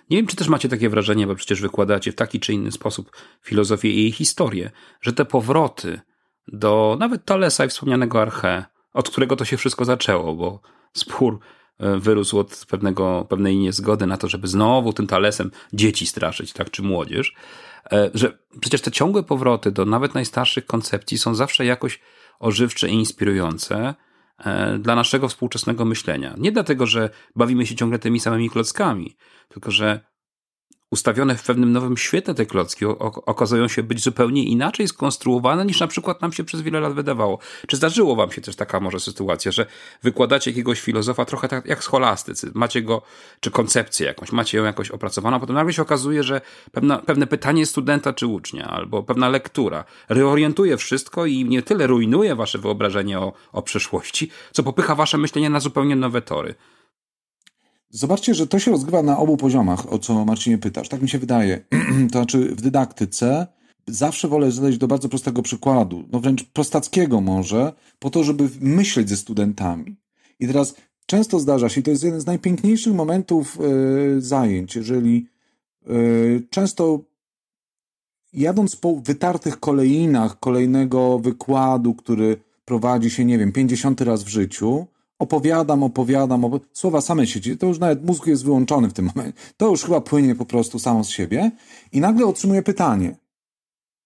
nie 0.10 0.18
wiem, 0.18 0.28
czy 0.28 0.36
też 0.36 0.48
macie 0.48 0.70
takie 0.70 0.90
wrażenie, 0.90 1.28
bo 1.28 1.36
przecież 1.36 1.62
wykładacie 1.62 2.12
w 2.12 2.16
taki 2.16 2.40
czy 2.40 2.54
inny 2.54 2.72
sposób 2.72 3.12
filozofię 3.42 3.90
i 3.90 4.02
jej 4.02 4.12
historię, 4.12 4.72
że 5.02 5.13
te 5.13 5.25
powroty 5.25 6.00
do 6.48 6.98
nawet 7.00 7.25
Talesa 7.25 7.66
i 7.66 7.70
wspomnianego 7.70 8.22
Arche, 8.22 8.66
od 8.94 9.10
którego 9.10 9.36
to 9.36 9.46
się 9.46 9.58
wszystko 9.58 9.86
zaczęło, 9.86 10.36
bo 10.36 10.60
spór 10.94 11.40
e, 11.80 11.98
wyrósł 11.98 12.40
od 12.40 12.66
pewnego, 12.70 13.25
pewnej 13.30 13.58
niezgody 13.58 14.08
na 14.08 14.18
to, 14.18 14.28
żeby 14.28 14.48
znowu 14.48 14.94
tym 14.94 15.08
talesem 15.08 15.52
dzieci 15.74 16.06
straszyć, 16.06 16.54
tak, 16.54 16.72
czy 16.72 16.84
młodzież, 16.84 17.36
e, 17.92 18.12
że 18.13 18.38
przecież 18.60 18.82
te 18.82 18.92
ciągłe 18.92 19.24
powroty 19.24 19.72
do 19.72 19.86
nawet 19.86 20.13
najstarszych 20.13 20.66
koncepcji 20.66 21.18
są 21.18 21.36
zawsze 21.36 21.66
jakoś 21.66 22.00
ożywcze 22.40 22.90
i 22.90 22.94
inspirujące 22.94 23.94
dla 24.80 24.96
naszego 24.96 25.28
współczesnego 25.28 25.86
myślenia. 25.86 26.36
Nie 26.38 26.52
dlatego, 26.52 26.86
że 26.86 27.10
bawimy 27.36 27.66
się 27.66 27.75
ciągle 27.75 28.00
tymi 28.00 28.20
samymi 28.20 28.50
klockami, 28.50 29.16
tylko 29.50 29.72
że 29.72 30.12
ustawione 30.94 31.36
w 31.36 31.44
pewnym 31.44 31.72
nowym 31.72 31.98
świetle 31.98 32.34
te 32.34 32.46
klocki 32.46 32.86
okazują 33.26 33.68
się 33.68 33.84
być 33.84 34.04
zupełnie 34.04 34.44
inaczej 34.44 34.88
skonstruowane 34.88 35.66
niż 35.66 35.80
na 35.80 35.88
przykład 35.88 36.22
nam 36.22 36.34
się 36.34 36.44
przez 36.44 36.62
wiele 36.62 36.80
lat 36.80 36.94
wydawało. 36.94 37.40
Czy 37.68 37.78
zdarzyło 37.78 38.16
wam 38.16 38.32
się 38.32 38.42
też 38.42 38.56
taka 38.56 38.80
może 38.80 39.00
sytuacja, 39.00 39.52
że 39.52 39.66
wykładacie 40.04 40.52
jakiegoś 40.52 40.82
filozofa 40.82 41.26
trochę 41.26 41.48
tak 41.48 41.66
jak 41.66 41.84
scholastycy, 41.84 42.52
macie 42.54 42.82
go, 42.82 43.02
czy 43.40 43.52
koncepcję 43.52 44.08
jakąś, 44.08 44.32
macie 44.32 44.58
ją 44.58 44.64
jakoś 44.64 44.92
opracowaną, 44.92 45.38
a 45.38 45.40
potem 45.40 45.56
nagle 45.56 45.74
się 45.74 45.82
okazuje, 45.82 46.24
że 46.24 46.42
pewna, 46.72 46.98
pewne 46.98 47.28
pytanie 47.28 47.66
studenta 47.66 48.14
czy 48.14 48.28
ucznia, 48.28 48.68
albo 48.68 49.04
pewna 49.04 49.30
lektura 49.30 49.84
reorientuje 50.10 50.78
wszystko 50.78 51.26
i 51.26 51.46
nie 51.46 51.62
tyle 51.62 51.88
rujnuje 51.88 52.36
wasze 52.36 52.60
wyobrażenie 52.60 53.20
o, 53.20 53.34
o 53.54 53.64
co 54.52 54.64
popycha 54.64 54.96
wasze 54.96 55.18
myślenie 55.18 55.50
na 55.50 55.60
zupełnie 55.60 55.96
nowe 55.96 56.22
tory. 56.22 56.56
Zobaczcie, 57.96 58.34
że 58.34 58.48
to 58.48 58.60
się 58.60 58.72
rozgrywa 58.72 59.04
na 59.04 59.18
obu 59.18 59.38
poziomach, 59.38 59.94
o 59.94 60.00
co 60.00 60.26
Marcinie 60.26 60.58
pytasz. 60.58 60.90
Tak 60.90 61.02
mi 61.02 61.10
się 61.10 61.20
wydaje. 61.20 61.66
to 62.12 62.18
znaczy 62.18 62.56
w 62.56 62.62
dydaktyce 62.62 63.48
zawsze 63.88 64.28
wolę 64.28 64.52
zadać 64.52 64.78
do 64.78 64.88
bardzo 64.88 65.10
prostego 65.10 65.42
przykładu, 65.42 66.04
no 66.12 66.20
wręcz 66.20 66.44
prostackiego 66.44 67.22
może, 67.22 67.74
po 68.00 68.10
to, 68.10 68.24
żeby 68.24 68.50
myśleć 68.62 69.10
ze 69.10 69.18
studentami. 69.18 69.96
I 70.40 70.48
teraz 70.48 70.76
często 71.06 71.40
zdarza 71.40 71.70
się, 71.70 71.82
i 71.82 71.84
to 71.84 71.92
jest 71.92 72.04
jeden 72.04 72.22
z 72.22 72.26
najpiękniejszych 72.26 72.94
momentów 72.94 73.58
yy, 73.60 74.22
zajęć, 74.22 74.76
jeżeli 74.76 75.28
yy, 75.88 76.44
często 76.50 77.00
jadąc 78.34 78.76
po 78.76 78.96
wytartych 78.96 79.60
kolejnach 79.60 80.40
kolejnego 80.40 81.20
wykładu, 81.20 81.94
który 81.94 82.38
prowadzi 82.66 83.10
się, 83.10 83.26
nie 83.26 83.38
wiem, 83.38 83.52
50 83.52 84.02
raz 84.02 84.24
w 84.24 84.28
życiu, 84.28 84.88
opowiadam, 85.24 85.84
opowiadam, 85.84 86.46
op 86.46 86.65
słowa 86.74 87.01
same 87.01 87.27
się, 87.27 87.56
to 87.58 87.68
już 87.68 87.80
nawet 87.80 88.06
mózg 88.06 88.27
jest 88.27 88.44
wyłączony 88.44 88.89
w 88.89 88.94
tym 88.94 89.10
momencie. 89.15 89.39
To 89.58 89.70
już 89.70 89.84
chyba 89.84 90.01
płynie 90.01 90.36
po 90.36 90.46
prostu 90.46 90.80
samo 90.80 91.03
z 91.03 91.10
siebie 91.10 91.51
i 91.92 92.00
nagle 92.00 92.25
otrzymuję 92.25 92.63
pytanie. 92.63 93.15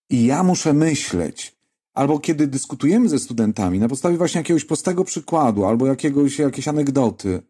I 0.09 0.25
ja 0.25 0.43
muszę 0.43 0.73
myśleć. 0.73 1.57
Albo 1.93 2.19
kiedy 2.19 2.47
dyskutujemy 2.47 3.09
ze 3.09 3.19
studentami 3.19 3.79
na 3.79 3.89
podstawie 3.89 4.17
właśnie 4.17 4.39
jakiegoś 4.39 4.65
prostego 4.65 5.03
przykładu, 5.03 5.65
albo 5.65 5.87
jakiegoś, 5.87 6.39
jakiejś 6.39 6.67
anegdoty 6.67 7.41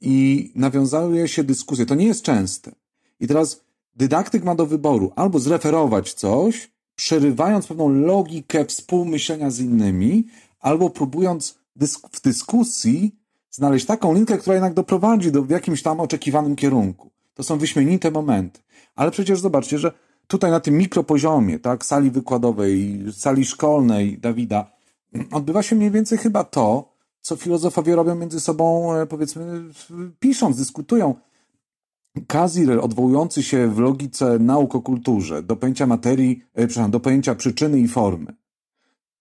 i 0.00 0.52
nawiązuje 0.54 1.28
się 1.28 1.44
dyskusja, 1.44 1.86
to 1.86 1.94
nie 1.94 2.06
jest 2.06 2.22
częste. 2.22 2.72
I 3.20 3.26
teraz 3.26 3.60
dydaktyk 3.96 4.44
ma 4.44 4.54
do 4.54 4.66
wyboru 4.66 5.12
albo 5.16 5.38
zreferować 5.38 6.12
coś, 6.12 6.70
przerywając 6.96 7.66
pewną 7.66 7.88
logikę 7.88 8.64
współmyślenia 8.64 9.50
z 9.50 9.60
innymi, 9.60 10.26
albo 10.60 10.90
próbując 10.90 11.58
dysk 11.76 12.08
w 12.12 12.22
dyskusji 12.22 13.16
znaleźć 13.50 13.86
taką 13.86 14.14
linkę, 14.14 14.38
która 14.38 14.54
jednak 14.54 14.74
doprowadzi 14.74 15.32
do 15.32 15.42
w 15.42 15.50
jakimś 15.50 15.82
tam 15.82 16.00
oczekiwanym 16.00 16.56
kierunku. 16.56 17.10
To 17.34 17.42
są 17.42 17.58
wyśmienite 17.58 18.10
momenty. 18.10 18.60
Ale 18.94 19.10
przecież 19.10 19.40
zobaczcie, 19.40 19.78
że 19.78 19.92
tutaj 20.26 20.50
na 20.50 20.60
tym 20.60 20.74
mikropoziomie, 20.76 21.58
tak, 21.58 21.84
sali 21.84 22.10
wykładowej, 22.10 23.04
sali 23.12 23.44
szkolnej 23.44 24.18
Dawida, 24.18 24.70
odbywa 25.32 25.62
się 25.62 25.76
mniej 25.76 25.90
więcej 25.90 26.18
chyba 26.18 26.44
to, 26.44 26.94
co 27.20 27.36
filozofowie 27.36 27.96
robią 27.96 28.14
między 28.14 28.40
sobą, 28.40 28.94
e, 28.94 29.06
powiedzmy, 29.06 29.62
pisząc, 30.20 30.56
dyskutują. 30.56 31.14
Kazir, 32.26 32.78
odwołujący 32.82 33.42
się 33.42 33.68
w 33.68 33.78
logice 33.78 34.38
nauk 34.38 34.74
o 34.74 34.80
kulturze 34.80 35.42
do 35.42 35.56
pojęcia 35.56 35.86
materii, 35.86 36.44
e, 36.54 36.66
przepraszam, 36.66 36.90
do 36.90 37.00
pojęcia 37.00 37.34
przyczyny 37.34 37.80
i 37.80 37.88
formy, 37.88 38.34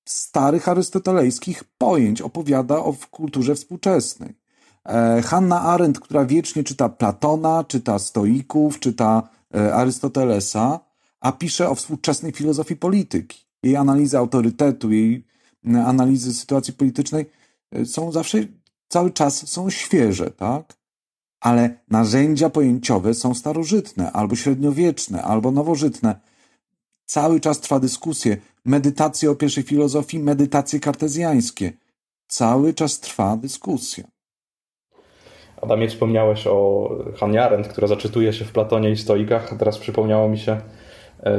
starych 0.06 0.70
arystotelejskich 0.70 1.64
pojęć 1.78 2.22
opowiada 2.22 2.78
o 2.78 2.96
kulturze 3.12 3.56
współczesnej. 3.56 4.36
E, 4.86 5.22
Hanna 5.22 5.62
Arendt, 5.62 6.00
która 6.00 6.26
wiecznie 6.26 6.64
czyta 6.64 6.90
Platona, 6.90 7.64
czyta 7.64 8.00
stoików, 8.00 8.80
czyta 8.80 9.30
e, 9.56 9.76
Arystotelesa, 9.76 10.80
a 11.20 11.32
pisze 11.32 11.70
o 11.70 11.76
współczesnej 11.76 12.32
filozofii 12.32 12.76
polityki. 12.76 13.46
Jej 13.64 13.76
analizy 13.76 14.18
autorytetu, 14.18 14.92
jej 14.92 15.26
analizy 15.86 16.34
sytuacji 16.34 16.74
politycznej 16.74 17.26
e, 17.72 17.86
są 17.86 18.12
zawsze, 18.12 18.38
cały 18.88 19.12
czas 19.12 19.50
są 19.50 19.70
świeże, 19.70 20.32
tak? 20.32 20.78
Ale 21.40 21.80
narzędzia 21.90 22.50
pojęciowe 22.50 23.14
są 23.14 23.34
starożytne, 23.34 24.12
albo 24.12 24.36
średniowieczne, 24.36 25.24
albo 25.24 25.52
nowożytne. 25.52 26.20
Cały 27.06 27.40
czas 27.40 27.60
trwa 27.60 27.80
dyskusja 27.80 28.36
medytacje 28.66 29.32
o 29.32 29.36
pierwszej 29.36 29.64
filozofii, 29.64 30.20
medytacje 30.20 30.80
kartezjańskie. 30.80 31.72
Cały 32.28 32.74
czas 32.74 33.00
trwa 33.00 33.38
dyskusja. 33.38 34.04
Adamie, 35.62 35.88
wspomniałeś 35.88 36.48
o 36.48 36.90
Hannah 37.18 37.46
Arendt, 37.46 37.68
która 37.68 37.88
zaczytuje 37.88 38.34
się 38.34 38.46
w 38.46 38.52
Platonie 38.52 38.92
i 38.92 38.98
Stoikach. 38.98 39.56
Teraz 39.60 39.78
przypomniało 39.78 40.30
mi 40.30 40.38
się 40.38 40.62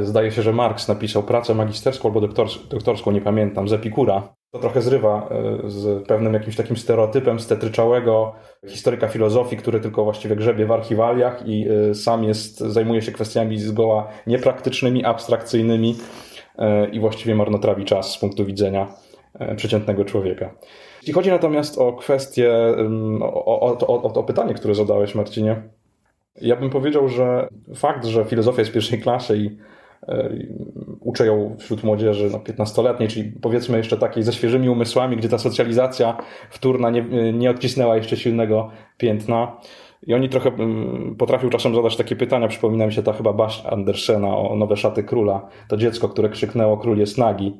Zdaje 0.03 0.31
się, 0.31 0.41
że 0.41 0.53
Marx 0.53 0.87
napisał 0.87 1.23
pracę 1.23 1.55
magisterską 1.55 2.09
albo 2.09 2.21
doktorską, 2.69 3.11
nie 3.11 3.21
pamiętam, 3.21 3.67
z 3.67 3.73
Epikura. 3.73 4.35
To 4.55 4.59
trochę 4.59 4.81
zrywa 4.81 5.29
z 5.67 6.07
pewnym 6.07 6.33
jakimś 6.33 6.55
takim 6.55 6.77
stereotypem 6.77 7.39
stetryczałego 7.39 8.33
historyka 8.67 9.07
filozofii, 9.07 9.57
który 9.57 9.79
tylko 9.79 10.03
właściwie 10.03 10.35
grzebie 10.35 10.65
w 10.65 10.71
archiwaliach 10.71 11.43
i 11.45 11.67
sam 11.93 12.23
jest, 12.23 12.59
zajmuje 12.59 13.01
się 13.01 13.11
kwestiami 13.11 13.59
zgoła 13.59 14.07
niepraktycznymi, 14.27 15.05
abstrakcyjnymi 15.05 15.95
i 16.91 16.99
właściwie 16.99 17.35
marnotrawi 17.35 17.85
czas 17.85 18.11
z 18.11 18.17
punktu 18.17 18.45
widzenia 18.45 18.87
przeciętnego 19.55 20.05
człowieka. 20.05 20.55
Jeśli 21.01 21.13
chodzi 21.13 21.29
natomiast 21.29 21.77
o 21.77 21.93
kwestię, 21.93 22.51
o, 23.21 23.45
o, 23.45 23.87
o, 23.87 24.03
o 24.03 24.09
to 24.09 24.23
pytanie, 24.23 24.53
które 24.53 24.75
zadałeś, 24.75 25.15
Marcinie, 25.15 25.61
ja 26.41 26.55
bym 26.55 26.69
powiedział, 26.69 27.09
że 27.09 27.47
fakt, 27.75 28.05
że 28.05 28.25
filozofia 28.25 28.61
jest 28.61 28.73
pierwszej 28.73 29.01
klasy 29.01 29.37
i 29.37 29.45
e, 29.47 29.74
uczę 30.99 31.25
ją 31.25 31.55
wśród 31.59 31.83
młodzieży 31.83 32.29
no, 32.31 32.37
15-letniej, 32.39 33.09
czyli 33.09 33.31
powiedzmy 33.41 33.77
jeszcze 33.77 33.97
takiej 33.97 34.23
ze 34.23 34.33
świeżymi 34.33 34.69
umysłami, 34.69 35.17
gdzie 35.17 35.29
ta 35.29 35.37
socjalizacja 35.37 36.17
wtórna 36.49 36.89
nie, 36.89 37.33
nie 37.33 37.49
odcisnęła 37.49 37.95
jeszcze 37.95 38.17
silnego 38.17 38.71
piętna. 38.97 39.57
I 40.07 40.13
oni 40.13 40.29
trochę 40.29 40.51
potrafią 41.17 41.49
czasem 41.49 41.75
zadać 41.75 41.97
takie 41.97 42.15
pytania. 42.15 42.47
Przypomina 42.47 42.85
mi 42.85 42.93
się 42.93 43.03
ta 43.03 43.13
chyba 43.13 43.33
baśń 43.33 43.67
Andersena 43.67 44.37
o 44.37 44.55
nowe 44.55 44.77
szaty 44.77 45.03
króla. 45.03 45.47
To 45.67 45.77
dziecko, 45.77 46.09
które 46.09 46.29
krzyknęło 46.29 46.77
król 46.77 46.97
jest 46.97 47.17
nagi. 47.17 47.57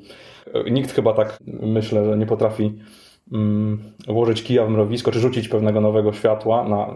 E, 0.53 0.71
nikt 0.71 0.91
chyba 0.91 1.13
tak, 1.13 1.39
myślę, 1.47 2.05
że 2.05 2.17
nie 2.17 2.25
potrafi 2.25 2.73
Mm, 2.73 3.04
włożyć 4.07 4.43
kija 4.43 4.65
w 4.65 4.69
mrowisko, 4.69 5.11
czy 5.11 5.19
rzucić 5.19 5.49
pewnego 5.49 5.81
nowego 5.81 6.13
światła 6.13 6.63
na 6.69 6.95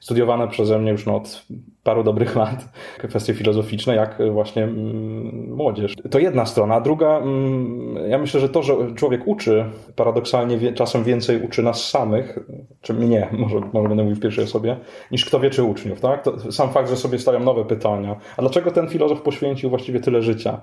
studiowane 0.00 0.48
przeze 0.48 0.78
mnie 0.78 0.90
już 0.90 1.06
no, 1.06 1.16
od 1.16 1.46
paru 1.82 2.04
dobrych 2.04 2.36
lat 2.36 2.68
kwestie 3.08 3.34
filozoficzne, 3.34 3.94
jak 3.94 4.18
właśnie 4.32 4.64
mm, 4.64 5.54
młodzież. 5.54 5.94
To 6.10 6.18
jedna 6.18 6.46
strona. 6.46 6.80
Druga, 6.80 7.18
mm, 7.18 8.10
ja 8.10 8.18
myślę, 8.18 8.40
że 8.40 8.48
to, 8.48 8.62
że 8.62 8.74
człowiek 8.94 9.22
uczy, 9.26 9.64
paradoksalnie 9.96 10.72
czasem 10.72 11.04
więcej 11.04 11.42
uczy 11.42 11.62
nas 11.62 11.90
samych, 11.90 12.38
czy 12.80 12.94
mnie, 12.94 13.28
może, 13.38 13.60
może 13.72 13.88
będę 13.88 14.02
mówił 14.02 14.16
w 14.16 14.20
pierwszej 14.20 14.44
osobie, 14.44 14.76
niż 15.10 15.24
kto 15.24 15.40
wie, 15.40 15.50
czy 15.50 15.62
uczniów. 15.62 16.00
Tak? 16.00 16.24
To 16.24 16.52
sam 16.52 16.70
fakt, 16.70 16.90
że 16.90 16.96
sobie 16.96 17.18
stawiam 17.18 17.44
nowe 17.44 17.64
pytania. 17.64 18.16
A 18.36 18.42
dlaczego 18.42 18.70
ten 18.70 18.88
filozof 18.88 19.22
poświęcił 19.22 19.70
właściwie 19.70 20.00
tyle 20.00 20.22
życia? 20.22 20.60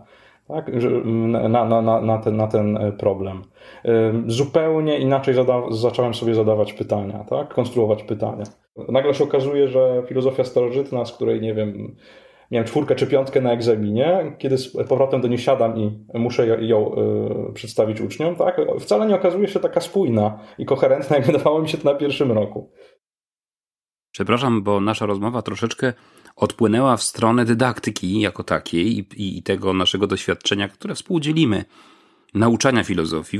Tak? 0.49 0.71
na, 1.49 1.65
na, 1.65 1.81
na, 1.81 2.01
na, 2.01 2.17
ten, 2.17 2.37
na 2.37 2.47
ten 2.47 2.77
e, 2.77 2.91
problem. 2.91 3.43
Zupełnie 4.27 4.99
inaczej 4.99 5.35
zacząłem 5.69 6.13
sobie 6.13 6.35
zadawać 6.35 6.73
pytania, 6.73 7.25
tak? 7.29 7.53
konstruować 7.53 8.03
pytania. 8.03 8.43
Nagle 8.89 9.13
się 9.13 9.23
okazuje, 9.23 9.67
że 9.67 10.03
filozofia 10.07 10.43
starożytna, 10.43 11.05
z 11.05 11.13
której 11.13 11.41
nie 11.41 11.53
wiem, 11.53 11.95
miałem 12.51 12.67
czwórkę 12.67 12.95
czy 12.95 13.07
piątkę 13.07 13.41
na 13.41 13.51
egzaminie, 13.51 14.35
kiedy 14.37 14.57
z 14.57 14.87
powrotem 14.87 15.21
do 15.21 15.27
niej 15.27 15.37
siadam 15.37 15.77
i 15.77 16.05
muszę 16.13 16.47
ją 16.65 16.95
y, 17.49 17.53
przedstawić 17.53 18.01
uczniom, 18.01 18.35
tak? 18.35 18.61
wcale 18.79 19.07
nie 19.07 19.15
okazuje 19.15 19.47
się 19.47 19.59
taka 19.59 19.81
spójna 19.81 20.39
i 20.57 20.65
koherentna, 20.65 21.15
jak 21.17 21.25
wydawało 21.25 21.61
mi 21.61 21.69
się 21.69 21.77
to 21.77 21.91
na 21.91 21.97
pierwszym 21.97 22.31
roku. 22.31 22.71
Przepraszam, 24.11 24.63
bo 24.63 24.81
nasza 24.81 25.05
rozmowa 25.05 25.41
troszeczkę 25.41 25.93
odpłynęła 26.39 26.97
w 26.97 27.03
stronę 27.03 27.45
dydaktyki 27.45 28.19
jako 28.19 28.43
takiej 28.43 28.99
i, 28.99 29.37
i 29.37 29.43
tego 29.43 29.73
naszego 29.73 30.07
doświadczenia, 30.07 30.69
które 30.69 30.95
współdzielimy, 30.95 31.65
nauczania 32.33 32.83
filozofii. 32.83 33.39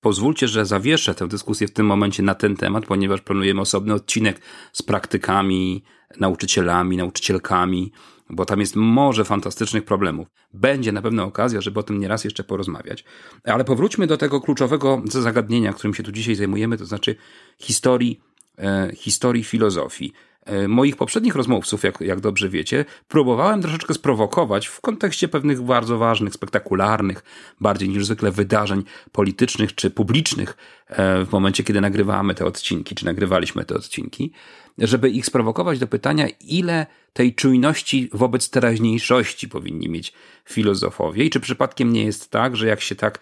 Pozwólcie, 0.00 0.48
że 0.48 0.66
zawieszę 0.66 1.14
tę 1.14 1.28
dyskusję 1.28 1.68
w 1.68 1.72
tym 1.72 1.86
momencie 1.86 2.22
na 2.22 2.34
ten 2.34 2.56
temat, 2.56 2.86
ponieważ 2.86 3.20
planujemy 3.20 3.60
osobny 3.60 3.94
odcinek 3.94 4.40
z 4.72 4.82
praktykami, 4.82 5.84
nauczycielami, 6.20 6.96
nauczycielkami, 6.96 7.92
bo 8.30 8.44
tam 8.44 8.60
jest 8.60 8.76
morze 8.76 9.24
fantastycznych 9.24 9.84
problemów. 9.84 10.28
Będzie 10.54 10.92
na 10.92 11.02
pewno 11.02 11.24
okazja, 11.24 11.60
żeby 11.60 11.80
o 11.80 11.82
tym 11.82 12.00
nieraz 12.00 12.24
jeszcze 12.24 12.44
porozmawiać. 12.44 13.04
Ale 13.44 13.64
powróćmy 13.64 14.06
do 14.06 14.16
tego 14.16 14.40
kluczowego 14.40 15.02
zagadnienia, 15.04 15.72
którym 15.72 15.94
się 15.94 16.02
tu 16.02 16.12
dzisiaj 16.12 16.34
zajmujemy, 16.34 16.76
to 16.78 16.86
znaczy 16.86 17.16
historii, 17.58 18.20
e, 18.58 18.90
historii 18.96 19.44
filozofii. 19.44 20.12
E, 20.46 20.68
moich 20.68 20.96
poprzednich 20.96 21.34
rozmówców, 21.34 21.82
jak, 21.82 22.00
jak 22.00 22.20
dobrze 22.20 22.48
wiecie, 22.48 22.84
próbowałem 23.08 23.62
troszeczkę 23.62 23.94
sprowokować 23.94 24.66
w 24.66 24.80
kontekście 24.80 25.28
pewnych 25.28 25.62
bardzo 25.62 25.98
ważnych, 25.98 26.34
spektakularnych, 26.34 27.24
bardziej 27.60 27.88
niż 27.88 28.04
zwykle 28.04 28.30
wydarzeń 28.30 28.82
politycznych 29.12 29.74
czy 29.74 29.90
publicznych 29.90 30.56
e, 30.88 31.24
w 31.24 31.32
momencie, 31.32 31.64
kiedy 31.64 31.80
nagrywamy 31.80 32.34
te 32.34 32.44
odcinki, 32.44 32.94
czy 32.94 33.04
nagrywaliśmy 33.04 33.64
te 33.64 33.74
odcinki, 33.74 34.32
żeby 34.78 35.10
ich 35.10 35.26
sprowokować 35.26 35.78
do 35.78 35.86
pytania, 35.86 36.26
ile 36.40 36.86
tej 37.12 37.34
czujności 37.34 38.10
wobec 38.12 38.50
teraźniejszości 38.50 39.48
powinni 39.48 39.88
mieć 39.88 40.12
filozofowie. 40.44 41.24
I 41.24 41.30
czy 41.30 41.40
przypadkiem 41.40 41.92
nie 41.92 42.04
jest 42.04 42.30
tak, 42.30 42.56
że 42.56 42.66
jak 42.66 42.80
się 42.80 42.94
tak 42.94 43.18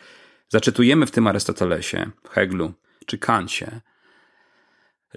zaczytujemy 0.49 1.07
w 1.07 1.11
tym 1.11 1.27
Arystotelesie, 1.27 2.11
Heglu 2.31 2.73
czy 3.07 3.19
Kancie, 3.19 3.81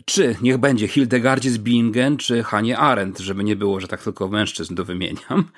czy 0.06 0.36
niech 0.41 0.58
będzie 0.58 0.88
Hildegardzie 0.88 1.51
z 1.51 1.58
Bingen, 1.58 2.17
czy 2.17 2.43
Hanie 2.43 2.77
Arendt, 2.77 3.19
żeby 3.19 3.43
nie 3.43 3.56
było, 3.56 3.79
że 3.79 3.88
tak 3.88 4.03
tylko 4.03 4.27
mężczyzn 4.27 4.75
to 4.75 4.86
wymieniam, 4.86 5.51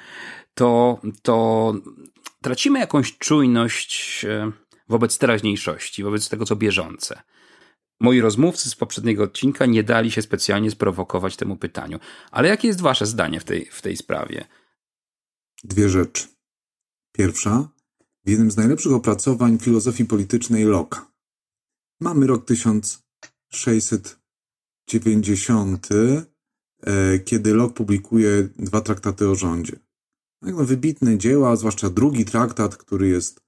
to, 0.53 0.99
to 1.21 1.73
tracimy 2.41 2.79
jakąś 2.79 3.17
czujność 3.17 4.25
e, 4.25 4.51
wobec 4.89 5.17
teraźniejszości, 5.17 6.03
wobec 6.03 6.29
tego, 6.29 6.45
co 6.45 6.55
bieżące. 6.55 7.21
Moi 7.99 8.21
rozmówcy 8.21 8.69
z 8.69 8.75
poprzedniego 8.75 9.23
odcinka 9.23 9.65
nie 9.65 9.83
dali 9.83 10.11
się 10.11 10.21
specjalnie 10.21 10.71
sprowokować 10.71 11.35
temu 11.35 11.57
pytaniu. 11.57 11.99
Ale 12.31 12.47
jakie 12.47 12.67
jest 12.67 12.81
wasze 12.81 13.05
zdanie 13.05 13.39
w 13.39 13.43
tej, 13.43 13.65
w 13.65 13.81
tej 13.81 13.97
sprawie? 13.97 14.47
Dwie 15.63 15.89
rzeczy. 15.89 16.27
Pierwsza, 17.11 17.69
w 18.25 18.29
jednym 18.29 18.51
z 18.51 18.57
najlepszych 18.57 18.91
opracowań 18.91 19.59
filozofii 19.59 20.05
politycznej 20.05 20.63
Locke. 20.63 20.99
Mamy 21.99 22.27
rok 22.27 22.45
1600 22.45 24.24
90, 24.87 25.89
e, 26.83 27.19
kiedy 27.19 27.53
Locke 27.53 27.75
publikuje 27.75 28.49
dwa 28.59 28.81
traktaty 28.81 29.29
o 29.29 29.35
rządzie. 29.35 29.79
No, 30.41 30.65
wybitne 30.65 31.17
dzieła, 31.17 31.55
zwłaszcza 31.55 31.89
drugi 31.89 32.25
traktat, 32.25 32.77
który 32.77 33.07
jest 33.07 33.41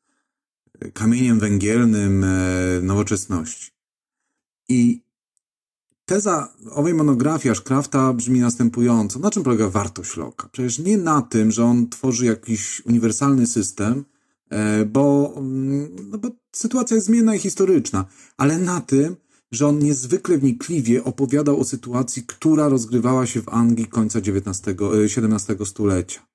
e, 0.79 0.91
kamieniem 0.91 1.39
węgielnym 1.39 2.23
e, 2.23 2.27
nowoczesności. 2.81 3.71
I 4.69 5.01
teza 6.05 6.53
owej 6.71 6.93
monografii 6.93 7.51
Ashcrafta 7.51 8.13
brzmi 8.13 8.39
następująco. 8.39 9.19
Na 9.19 9.31
czym 9.31 9.43
polega 9.43 9.69
wartość 9.69 10.17
Locke'a? 10.17 10.49
Przecież 10.51 10.79
nie 10.79 10.97
na 10.97 11.21
tym, 11.21 11.51
że 11.51 11.65
on 11.65 11.89
tworzy 11.89 12.25
jakiś 12.25 12.85
uniwersalny 12.85 13.47
system, 13.47 14.05
bo, 14.87 15.33
mm, 15.37 15.95
no 16.09 16.17
bo 16.17 16.29
sytuacja 16.51 16.95
jest 16.95 17.07
zmienna 17.07 17.35
i 17.35 17.39
historyczna, 17.39 18.05
ale 18.37 18.57
na 18.57 18.81
tym, 18.81 19.15
że 19.51 19.67
on 19.67 19.79
niezwykle 19.79 20.37
wnikliwie 20.37 21.03
opowiadał 21.03 21.59
o 21.59 21.63
sytuacji, 21.63 22.23
która 22.27 22.69
rozgrywała 22.69 23.25
się 23.25 23.41
w 23.41 23.49
Anglii 23.49 23.87
końca 23.87 24.19
XIX, 24.19 24.61
XVII 25.17 25.61
e, 25.61 25.65
stulecia. 25.65 26.27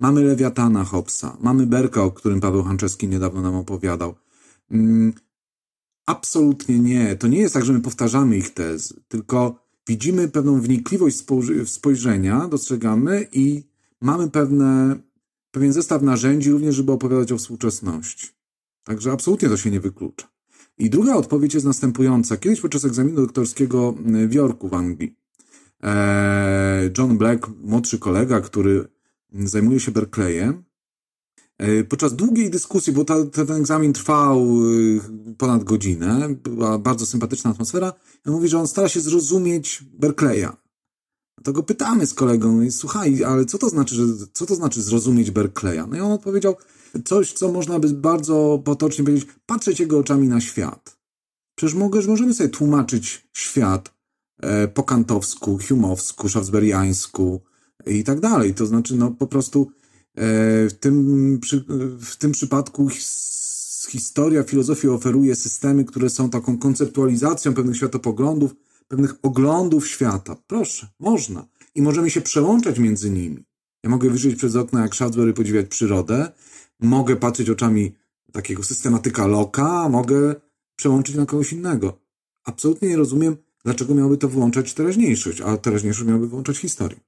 Mamy 0.00 0.24
Lewiatana 0.24 0.84
Hobbesa, 0.84 1.36
mamy 1.40 1.66
Berka, 1.66 2.02
o 2.02 2.10
którym 2.10 2.40
Paweł 2.40 2.62
Hanczewski 2.62 3.08
niedawno 3.08 3.42
nam 3.42 3.54
opowiadał. 3.54 4.14
Mm, 4.70 5.12
absolutnie 6.06 6.78
nie. 6.78 7.16
To 7.16 7.26
nie 7.26 7.38
jest 7.38 7.54
tak, 7.54 7.64
że 7.64 7.72
my 7.72 7.80
powtarzamy 7.80 8.36
ich 8.36 8.50
tezy, 8.50 8.94
tylko 9.08 9.64
widzimy 9.88 10.28
pewną 10.28 10.60
wnikliwość 10.60 11.16
spojrzenia, 11.66 12.48
dostrzegamy 12.48 13.28
i 13.32 13.62
mamy 14.00 14.30
pewne, 14.30 14.96
pewien 15.50 15.72
zestaw 15.72 16.02
narzędzi 16.02 16.50
również, 16.50 16.74
żeby 16.74 16.92
opowiadać 16.92 17.32
o 17.32 17.38
współczesności. 17.38 18.28
Także 18.84 19.12
absolutnie 19.12 19.48
to 19.48 19.56
się 19.56 19.70
nie 19.70 19.80
wyklucza. 19.80 20.33
I 20.78 20.90
druga 20.90 21.14
odpowiedź 21.14 21.54
jest 21.54 21.66
następująca. 21.66 22.36
Kiedyś 22.36 22.60
podczas 22.60 22.84
egzaminu 22.84 23.16
doktorskiego 23.16 23.94
w 24.28 24.32
Yorku 24.32 24.68
w 24.68 24.74
Anglii 24.74 25.16
e, 25.82 26.90
John 26.98 27.18
Black, 27.18 27.48
młodszy 27.62 27.98
kolega, 27.98 28.40
który 28.40 28.88
zajmuje 29.32 29.80
się 29.80 29.92
Berkeleyem, 29.92 30.64
e, 31.58 31.84
podczas 31.84 32.16
długiej 32.16 32.50
dyskusji, 32.50 32.92
bo 32.92 33.04
ta, 33.04 33.26
ten 33.26 33.52
egzamin 33.52 33.92
trwał 33.92 34.40
e, 34.40 35.34
ponad 35.38 35.64
godzinę, 35.64 36.28
była 36.34 36.78
bardzo 36.78 37.06
sympatyczna 37.06 37.50
atmosfera, 37.50 37.92
on 38.26 38.32
mówi, 38.32 38.48
że 38.48 38.58
on 38.58 38.68
stara 38.68 38.88
się 38.88 39.00
zrozumieć 39.00 39.84
Berkeleya. 39.92 40.48
To 41.44 41.52
go 41.52 41.62
pytamy 41.62 42.06
z 42.06 42.14
kolegą, 42.14 42.70
słuchaj, 42.70 43.24
ale 43.24 43.44
co 43.44 43.58
to 43.58 43.68
znaczy, 43.68 43.94
że, 43.94 44.02
co 44.32 44.46
to 44.46 44.54
znaczy 44.54 44.82
zrozumieć 44.82 45.30
Berkeleya? 45.30 45.86
No 45.88 45.96
i 45.96 46.00
on 46.00 46.12
odpowiedział, 46.12 46.56
coś, 47.04 47.32
co 47.32 47.52
można 47.52 47.78
by 47.78 47.88
bardzo 47.88 48.62
potocznie 48.64 49.04
powiedzieć, 49.04 49.28
patrzeć 49.46 49.80
jego 49.80 49.98
oczami 49.98 50.28
na 50.28 50.40
świat. 50.40 50.98
Przecież 51.54 51.74
możemy 52.08 52.34
sobie 52.34 52.48
tłumaczyć 52.48 53.28
świat 53.32 53.94
e, 54.40 54.68
po 54.68 54.82
kantowsku, 54.82 55.58
humowsku, 55.68 56.28
szafsberiańsku 56.28 57.40
i 57.86 58.04
tak 58.04 58.20
dalej. 58.20 58.54
To 58.54 58.66
znaczy, 58.66 58.96
no 58.96 59.10
po 59.10 59.26
prostu 59.26 59.70
e, 60.14 60.22
w 60.68 60.72
tym, 60.80 61.40
w 62.00 62.16
tym 62.16 62.32
przypadku 62.32 62.88
historia, 63.88 64.42
filozofia 64.42 64.88
oferuje 64.88 65.36
systemy, 65.36 65.84
które 65.84 66.10
są 66.10 66.30
taką 66.30 66.58
konceptualizacją 66.58 67.54
pewnych 67.54 67.76
światopoglądów, 67.76 68.54
pewnych 68.88 69.14
oglądów 69.22 69.88
świata. 69.88 70.36
Proszę, 70.46 70.88
można. 71.00 71.46
I 71.74 71.82
możemy 71.82 72.10
się 72.10 72.20
przełączać 72.20 72.78
między 72.78 73.10
nimi. 73.10 73.44
Ja 73.82 73.90
mogę 73.90 74.10
wyjrzeć 74.10 74.36
przez 74.36 74.56
okno 74.56 74.80
jak 74.80 74.94
Shaftesbury 74.94 75.32
podziwiać 75.32 75.66
przyrodę, 75.66 76.32
mogę 76.84 77.16
patrzeć 77.16 77.50
oczami 77.50 77.92
takiego 78.32 78.62
systematyka 78.62 79.26
loka, 79.26 79.88
mogę 79.88 80.34
przełączyć 80.76 81.16
na 81.16 81.26
kogoś 81.26 81.52
innego. 81.52 81.98
Absolutnie 82.44 82.88
nie 82.88 82.96
rozumiem, 82.96 83.36
dlaczego 83.64 83.94
miałby 83.94 84.16
to 84.16 84.28
wyłączać 84.28 84.74
teraźniejszość, 84.74 85.40
a 85.40 85.56
teraźniejszość 85.56 86.08
miałby 86.08 86.28
wyłączać 86.28 86.56
historię. 86.56 87.00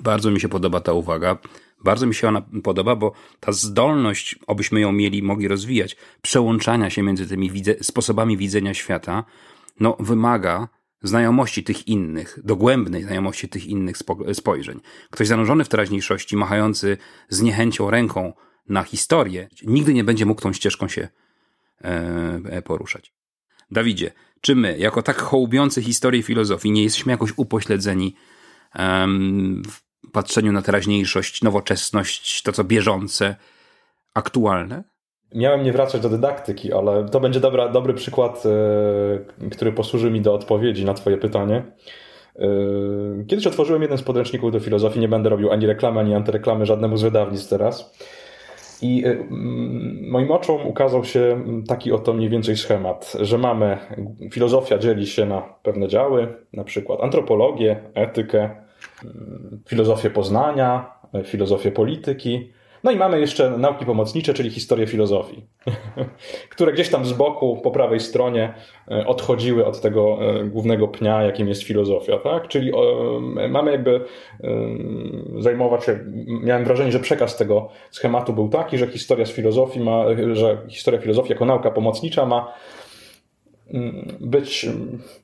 Bardzo 0.00 0.30
mi 0.30 0.40
się 0.40 0.48
podoba 0.48 0.80
ta 0.80 0.92
uwaga. 0.92 1.38
Bardzo 1.84 2.06
mi 2.06 2.14
się 2.14 2.28
ona 2.28 2.42
podoba, 2.62 2.96
bo 2.96 3.12
ta 3.40 3.52
zdolność, 3.52 4.38
obyśmy 4.46 4.80
ją 4.80 4.92
mieli, 4.92 5.22
mogli 5.22 5.48
rozwijać, 5.48 5.96
przełączania 6.22 6.90
się 6.90 7.02
między 7.02 7.26
tymi 7.26 7.50
widze, 7.50 7.74
sposobami 7.82 8.36
widzenia 8.36 8.74
świata, 8.74 9.24
no 9.80 9.96
wymaga 10.00 10.68
znajomości 11.04 11.64
tych 11.64 11.88
innych, 11.88 12.38
dogłębnej 12.44 13.02
znajomości 13.02 13.48
tych 13.48 13.66
innych 13.66 13.96
spojrzeń. 14.32 14.80
Ktoś 15.10 15.28
zanurzony 15.28 15.64
w 15.64 15.68
teraźniejszości, 15.68 16.36
machający 16.36 16.96
z 17.28 17.42
niechęcią 17.42 17.90
ręką 17.90 18.32
na 18.68 18.82
historię, 18.82 19.48
nigdy 19.66 19.94
nie 19.94 20.04
będzie 20.04 20.26
mógł 20.26 20.40
tą 20.40 20.52
ścieżką 20.52 20.88
się 20.88 21.08
e, 21.80 22.62
poruszać. 22.62 23.12
Dawidzie, 23.70 24.12
czy 24.40 24.54
my, 24.54 24.78
jako 24.78 25.02
tak 25.02 25.20
hołubiący 25.20 25.82
historię 25.82 26.22
filozofii, 26.22 26.70
nie 26.70 26.82
jesteśmy 26.82 27.12
jakoś 27.12 27.32
upośledzeni 27.36 28.16
w 29.66 29.80
patrzeniu 30.12 30.52
na 30.52 30.62
teraźniejszość, 30.62 31.42
nowoczesność, 31.42 32.42
to 32.42 32.52
co 32.52 32.64
bieżące, 32.64 33.36
aktualne? 34.14 34.84
Miałem 35.34 35.62
nie 35.62 35.72
wracać 35.72 36.02
do 36.02 36.08
dydaktyki, 36.08 36.72
ale 36.72 37.08
to 37.08 37.20
będzie 37.20 37.40
dobra, 37.40 37.68
dobry 37.68 37.94
przykład, 37.94 38.42
e, 38.46 39.48
który 39.50 39.72
posłuży 39.72 40.10
mi 40.10 40.20
do 40.20 40.34
odpowiedzi 40.34 40.84
na 40.84 40.94
Twoje 40.94 41.16
pytanie. 41.16 41.62
E, 42.38 42.46
kiedyś 43.26 43.46
otworzyłem 43.46 43.82
jeden 43.82 43.98
z 43.98 44.02
podręczników 44.02 44.52
do 44.52 44.60
filozofii, 44.60 45.00
nie 45.00 45.08
będę 45.08 45.28
robił 45.28 45.52
ani 45.52 45.66
reklamy, 45.66 46.00
ani 46.00 46.14
antyreklamy 46.14 46.66
żadnemu 46.66 46.96
z 46.96 47.02
wydawnictw 47.02 47.50
teraz. 47.50 47.92
I 48.82 49.04
e, 49.06 49.16
moim 50.10 50.30
oczom 50.30 50.66
ukazał 50.66 51.04
się 51.04 51.44
taki 51.68 51.92
oto 51.92 52.12
mniej 52.12 52.28
więcej 52.28 52.56
schemat, 52.56 53.16
że 53.20 53.38
mamy, 53.38 53.78
filozofia 54.32 54.78
dzieli 54.78 55.06
się 55.06 55.26
na 55.26 55.42
pewne 55.62 55.88
działy, 55.88 56.28
na 56.52 56.64
przykład 56.64 57.00
antropologię, 57.00 57.76
etykę, 57.94 58.50
filozofię 59.68 60.10
poznania, 60.10 60.94
filozofię 61.24 61.70
polityki, 61.70 62.52
no 62.84 62.90
i 62.90 62.96
mamy 62.96 63.20
jeszcze 63.20 63.50
nauki 63.50 63.86
pomocnicze, 63.86 64.34
czyli 64.34 64.50
historię 64.50 64.86
filozofii, 64.86 65.46
które 66.54 66.72
gdzieś 66.72 66.88
tam 66.88 67.04
z 67.04 67.12
boku, 67.12 67.60
po 67.62 67.70
prawej 67.70 68.00
stronie 68.00 68.54
e, 68.90 69.06
odchodziły 69.06 69.66
od 69.66 69.80
tego 69.80 70.18
e, 70.20 70.44
głównego 70.44 70.88
pnia, 70.88 71.22
jakim 71.22 71.48
jest 71.48 71.62
filozofia, 71.62 72.18
tak? 72.18 72.48
Czyli 72.48 72.72
mamy 73.48 73.72
jakby 73.72 74.00
zajmować 75.38 75.84
się, 75.84 75.98
miałem 76.26 76.64
wrażenie, 76.64 76.92
że 76.92 77.00
przekaz 77.00 77.36
tego 77.36 77.68
schematu 77.90 78.32
był 78.32 78.48
taki, 78.48 78.78
że 78.78 78.86
historia 78.86 79.26
z 79.26 79.30
filozofii 79.30 79.80
ma, 79.80 80.04
że 80.32 80.58
historia 80.68 81.00
filozofii 81.00 81.32
jako 81.32 81.44
nauka 81.44 81.70
pomocnicza 81.70 82.26
ma 82.26 82.52
mm, 83.74 84.16
być 84.20 84.66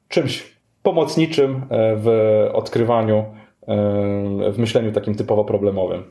czymś 0.09 0.57
pomocniczym 0.83 1.63
e, 1.71 1.97
w 1.97 2.09
odkrywaniu, 2.53 3.25
w 4.53 4.59
myśleniu 4.59 4.93
takim 4.93 5.15
typowo 5.15 5.45
problemowym. 5.45 6.05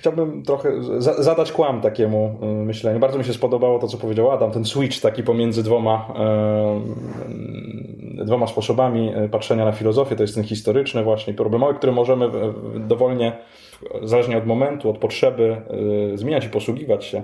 Chciałbym 0.00 0.42
trochę 0.42 0.82
za 0.98 1.22
zadać 1.22 1.52
kłam 1.52 1.80
takiemu 1.80 2.38
y, 2.42 2.46
myśleniu. 2.46 3.00
Bardzo 3.00 3.18
mi 3.18 3.24
się 3.24 3.32
spodobało 3.32 3.78
to, 3.78 3.88
co 3.88 3.98
powiedział 3.98 4.30
Adam, 4.30 4.50
ten 4.50 4.64
switch 4.64 5.00
taki 5.00 5.22
pomiędzy 5.22 5.62
dwoma, 5.62 6.14
e, 8.18 8.24
dwoma 8.24 8.46
sposobami 8.46 9.12
patrzenia 9.30 9.64
na 9.64 9.72
filozofię. 9.72 10.16
To 10.16 10.22
jest 10.22 10.34
ten 10.34 10.44
historyczny 10.44 11.02
właśnie, 11.02 11.34
problemowy, 11.34 11.74
który 11.74 11.92
możemy 11.92 12.30
dowolnie, 12.76 13.38
zależnie 14.02 14.38
od 14.38 14.46
momentu, 14.46 14.90
od 14.90 14.98
potrzeby, 14.98 15.56
zmieniać 16.14 16.44
i 16.44 16.48
posługiwać 16.48 17.04
się 17.04 17.22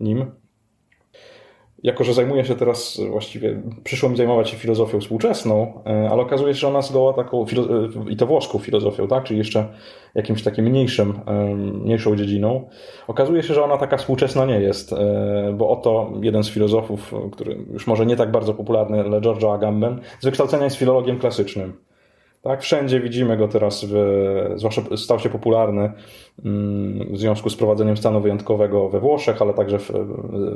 nim 0.00 0.43
jako 1.84 2.04
że 2.04 2.14
zajmuję 2.14 2.44
się 2.44 2.54
teraz 2.54 3.00
właściwie, 3.10 3.62
przyszło 3.84 4.08
mi 4.08 4.16
zajmować 4.16 4.50
się 4.50 4.56
filozofią 4.56 5.00
współczesną, 5.00 5.82
e, 5.86 6.08
ale 6.10 6.22
okazuje 6.22 6.54
się, 6.54 6.60
że 6.60 6.68
ona 6.68 6.82
zgoła 6.82 7.12
taką, 7.12 7.42
e, 7.42 7.46
i 8.10 8.16
to 8.16 8.26
włoską 8.26 8.58
filozofią, 8.58 9.08
tak, 9.08 9.24
czyli 9.24 9.38
jeszcze 9.38 9.68
jakimś 10.14 10.42
takim 10.42 10.64
mniejszym, 10.64 11.20
e, 11.26 11.54
mniejszą 11.54 12.16
dziedziną. 12.16 12.68
Okazuje 13.08 13.42
się, 13.42 13.54
że 13.54 13.64
ona 13.64 13.78
taka 13.78 13.96
współczesna 13.96 14.44
nie 14.44 14.60
jest, 14.60 14.94
bo 15.54 15.68
oto 15.70 16.12
jeden 16.22 16.44
z 16.44 16.50
filozofów, 16.50 17.14
który 17.32 17.58
już 17.72 17.86
może 17.86 18.06
nie 18.06 18.16
tak 18.16 18.30
bardzo 18.30 18.54
popularny, 18.54 19.00
ale 19.00 19.20
George 19.20 19.44
Agamben, 19.44 20.00
z 20.20 20.24
wykształcenia 20.24 20.64
jest 20.64 20.76
filologiem 20.76 21.18
klasycznym. 21.18 21.72
Tak, 22.44 22.62
wszędzie 22.62 23.00
widzimy 23.00 23.36
go 23.36 23.48
teraz, 23.48 23.86
zwłaszcza 24.54 24.82
stał 24.96 25.18
się 25.18 25.28
popularny 25.28 25.92
mm, 26.44 27.14
w 27.14 27.18
związku 27.18 27.50
z 27.50 27.56
prowadzeniem 27.56 27.96
stanu 27.96 28.20
wyjątkowego 28.20 28.88
we 28.88 29.00
Włoszech, 29.00 29.42
ale 29.42 29.54
także 29.54 29.78
w, 29.78 29.90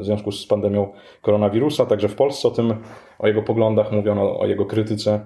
w 0.01 0.05
związku 0.05 0.33
z 0.33 0.47
pandemią 0.47 0.93
koronawirusa, 1.23 1.87
także 1.87 2.09
w 2.09 2.15
Polsce 2.15 2.49
o 2.49 2.51
tym, 2.51 2.75
o 3.19 3.27
jego 3.27 3.43
poglądach 3.43 3.93
mówiono, 3.93 4.39
o 4.39 4.47
jego 4.47 4.67
krytyce. 4.67 5.21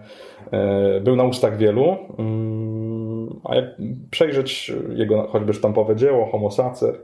E, 0.50 1.00
był 1.00 1.16
na 1.16 1.24
ustach 1.24 1.56
wielu, 1.56 1.96
mm, 2.18 3.40
a 3.44 3.54
jak 3.54 3.64
przejrzeć 4.10 4.72
jego 4.88 5.26
choćby 5.28 5.52
sztampowe 5.52 5.96
dzieło, 5.96 6.26
Homo 6.26 6.50
Sacer, 6.50 6.94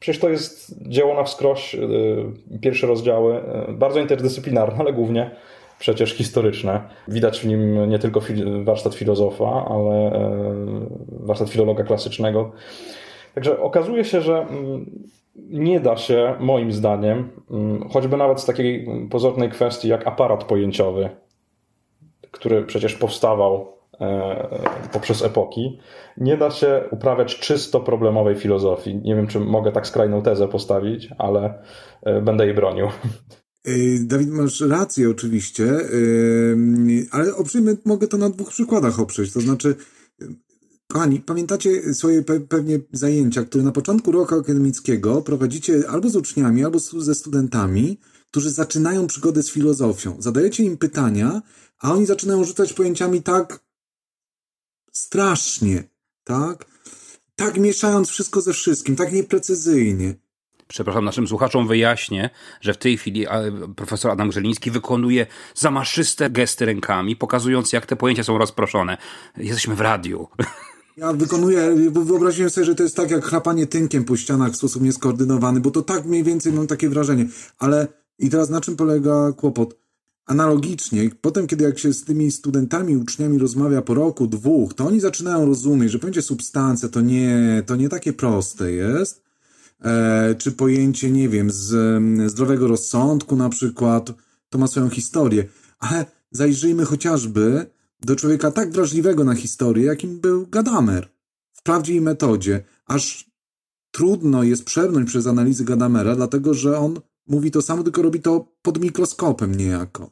Przecież 0.00 0.20
to 0.20 0.28
jest 0.28 0.88
dzieło 0.88 1.14
na 1.14 1.24
wskroś, 1.24 1.74
e, 1.74 1.78
pierwsze 2.60 2.86
rozdziały, 2.86 3.34
e, 3.36 3.72
bardzo 3.72 4.00
interdyscyplinarne, 4.00 4.76
ale 4.78 4.92
głównie 4.92 5.30
przecież 5.78 6.14
historyczne. 6.14 6.80
Widać 7.08 7.40
w 7.40 7.46
nim 7.46 7.88
nie 7.88 7.98
tylko 7.98 8.20
warsztat 8.64 8.94
filozofa, 8.94 9.66
ale 9.68 10.12
e, 10.12 10.30
warsztat 11.10 11.50
filologa 11.50 11.84
klasycznego. 11.84 12.52
Także 13.34 13.60
okazuje 13.60 14.04
się, 14.04 14.20
że 14.20 14.38
mm, 14.38 14.90
nie 15.36 15.80
da 15.80 15.96
się, 15.96 16.34
moim 16.40 16.72
zdaniem, 16.72 17.30
mm, 17.50 17.88
choćby 17.88 18.16
nawet 18.16 18.40
z 18.40 18.46
takiej 18.46 18.88
pozornej 19.10 19.50
kwestii 19.50 19.88
jak 19.88 20.06
aparat 20.06 20.44
pojęciowy, 20.44 21.10
który 22.30 22.64
przecież 22.64 22.94
powstawał 22.94 23.72
e, 24.00 24.48
poprzez 24.92 25.24
epoki, 25.24 25.78
nie 26.16 26.36
da 26.36 26.50
się 26.50 26.84
uprawiać 26.90 27.38
czysto 27.38 27.80
problemowej 27.80 28.36
filozofii. 28.36 28.96
Nie 28.96 29.14
wiem, 29.14 29.26
czy 29.26 29.40
mogę 29.40 29.72
tak 29.72 29.86
skrajną 29.86 30.22
tezę 30.22 30.48
postawić, 30.48 31.08
ale 31.18 31.62
e, 32.02 32.20
będę 32.20 32.44
jej 32.46 32.54
bronił. 32.54 32.86
Y, 33.68 33.98
Dawid, 34.04 34.28
masz 34.28 34.60
rację 34.60 35.10
oczywiście, 35.10 35.92
y, 35.92 37.06
ale 37.10 37.34
oprzyjmy, 37.34 37.76
mogę 37.84 38.08
to 38.08 38.16
na 38.16 38.30
dwóch 38.30 38.50
przykładach 38.50 39.00
oprzeć. 39.00 39.32
To 39.32 39.40
znaczy, 39.40 39.74
kochani, 40.88 41.20
pamiętacie 41.20 41.94
swoje 41.94 42.22
pe 42.22 42.40
pewnie 42.40 42.80
zajęcia, 42.92 43.44
które 43.44 43.64
na 43.64 43.72
początku 43.72 44.12
roku 44.12 44.34
akademickiego 44.34 45.22
prowadzicie 45.22 45.88
albo 45.88 46.08
z 46.08 46.16
uczniami, 46.16 46.64
albo 46.64 46.78
ze 46.78 47.14
studentami, 47.14 48.00
którzy 48.30 48.50
zaczynają 48.50 49.06
przygodę 49.06 49.42
z 49.42 49.50
filozofią. 49.50 50.16
Zadajecie 50.18 50.64
im 50.64 50.76
pytania, 50.76 51.42
a 51.78 51.92
oni 51.92 52.06
zaczynają 52.06 52.44
rzucać 52.44 52.72
pojęciami 52.72 53.22
tak 53.22 53.60
strasznie, 54.92 55.84
tak? 56.24 56.66
Tak 57.36 57.58
mieszając 57.58 58.08
wszystko 58.08 58.40
ze 58.40 58.52
wszystkim, 58.52 58.96
tak 58.96 59.12
nieprecyzyjnie 59.12 60.25
przepraszam, 60.68 61.04
naszym 61.04 61.28
słuchaczom 61.28 61.68
wyjaśnię, 61.68 62.30
że 62.60 62.74
w 62.74 62.76
tej 62.76 62.98
chwili 62.98 63.26
profesor 63.76 64.10
Adam 64.10 64.28
Grzeliński 64.28 64.70
wykonuje 64.70 65.26
zamaszyste 65.54 66.30
gesty 66.30 66.66
rękami, 66.66 67.16
pokazując 67.16 67.72
jak 67.72 67.86
te 67.86 67.96
pojęcia 67.96 68.24
są 68.24 68.38
rozproszone. 68.38 68.96
Jesteśmy 69.36 69.74
w 69.74 69.80
radiu. 69.80 70.28
Ja 70.96 71.12
wykonuję, 71.12 71.74
wyobraziłem 71.90 72.50
sobie, 72.50 72.64
że 72.64 72.74
to 72.74 72.82
jest 72.82 72.96
tak 72.96 73.10
jak 73.10 73.24
chrapanie 73.24 73.66
tynkiem 73.66 74.04
po 74.04 74.16
ścianach 74.16 74.52
w 74.52 74.56
sposób 74.56 74.82
nieskoordynowany, 74.82 75.60
bo 75.60 75.70
to 75.70 75.82
tak 75.82 76.04
mniej 76.04 76.24
więcej 76.24 76.52
mam 76.52 76.66
takie 76.66 76.88
wrażenie. 76.88 77.26
Ale 77.58 77.86
i 78.18 78.30
teraz 78.30 78.50
na 78.50 78.60
czym 78.60 78.76
polega 78.76 79.32
kłopot? 79.32 79.76
Analogicznie, 80.26 81.10
potem 81.20 81.46
kiedy 81.46 81.64
jak 81.64 81.78
się 81.78 81.92
z 81.92 82.04
tymi 82.04 82.30
studentami, 82.30 82.96
uczniami 82.96 83.38
rozmawia 83.38 83.82
po 83.82 83.94
roku, 83.94 84.26
dwóch, 84.26 84.74
to 84.74 84.86
oni 84.86 85.00
zaczynają 85.00 85.46
rozumieć, 85.46 85.90
że 85.90 85.98
pojęcie 85.98 86.22
substancja 86.22 86.88
to 86.88 87.00
nie, 87.00 87.62
to 87.66 87.76
nie 87.76 87.88
takie 87.88 88.12
proste 88.12 88.72
jest, 88.72 89.25
czy 90.38 90.52
pojęcie, 90.52 91.10
nie 91.10 91.28
wiem, 91.28 91.50
z 91.50 92.30
zdrowego 92.30 92.68
rozsądku 92.68 93.36
na 93.36 93.48
przykład, 93.48 94.12
to 94.48 94.58
ma 94.58 94.66
swoją 94.66 94.88
historię. 94.88 95.44
Ale 95.78 96.06
zajrzyjmy 96.30 96.84
chociażby 96.84 97.66
do 98.00 98.16
człowieka 98.16 98.50
tak 98.50 98.72
wrażliwego 98.72 99.24
na 99.24 99.34
historię, 99.34 99.84
jakim 99.84 100.20
był 100.20 100.46
Gadamer. 100.46 101.08
W 101.52 101.62
prawdzie 101.62 101.94
i 101.94 102.00
metodzie. 102.00 102.64
Aż 102.86 103.30
trudno 103.90 104.42
jest 104.42 104.64
przebrnąć 104.64 105.08
przez 105.08 105.26
analizy 105.26 105.64
Gadamera, 105.64 106.16
dlatego 106.16 106.54
że 106.54 106.78
on 106.78 107.00
mówi 107.26 107.50
to 107.50 107.62
samo, 107.62 107.82
tylko 107.82 108.02
robi 108.02 108.20
to 108.20 108.52
pod 108.62 108.80
mikroskopem 108.80 109.54
niejako. 109.54 110.10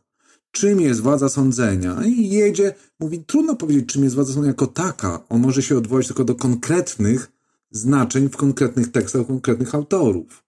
Czym 0.50 0.80
jest 0.80 1.00
władza 1.00 1.28
sądzenia? 1.28 2.04
I 2.06 2.28
jedzie, 2.28 2.74
mówi, 3.00 3.24
trudno 3.24 3.56
powiedzieć, 3.56 3.86
czym 3.86 4.04
jest 4.04 4.14
władza 4.14 4.32
sądzenia 4.32 4.50
jako 4.50 4.66
taka. 4.66 5.28
On 5.28 5.40
może 5.40 5.62
się 5.62 5.78
odwołać 5.78 6.06
tylko 6.06 6.24
do 6.24 6.34
konkretnych 6.34 7.32
znaczeń 7.74 8.28
w 8.28 8.36
konkretnych 8.36 8.92
tekstach 8.92 9.26
konkretnych 9.26 9.74
autorów. 9.74 10.44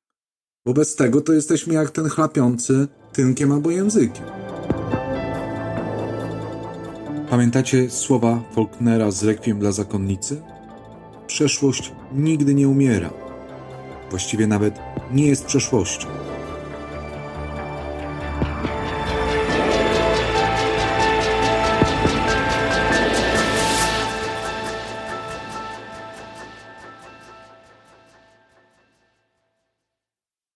Wobec 0.66 0.96
tego 0.96 1.20
to 1.20 1.32
jesteśmy 1.32 1.74
jak 1.74 1.90
ten 1.90 2.08
chlapiący 2.08 2.88
tynkiem 3.12 3.52
albo 3.52 3.70
językiem. 3.70 4.24
Pamiętacie 7.30 7.90
słowa 7.90 8.42
Faulknera 8.54 9.10
z 9.10 9.24
Rekwiem 9.24 9.58
dla 9.58 9.72
zakonnicy? 9.72 10.42
Przeszłość 11.26 11.92
nigdy 12.14 12.54
nie 12.54 12.68
umiera. 12.68 13.10
Właściwie 14.10 14.46
nawet 14.46 14.74
nie 15.12 15.26
jest 15.26 15.44
przeszłością. 15.44 16.25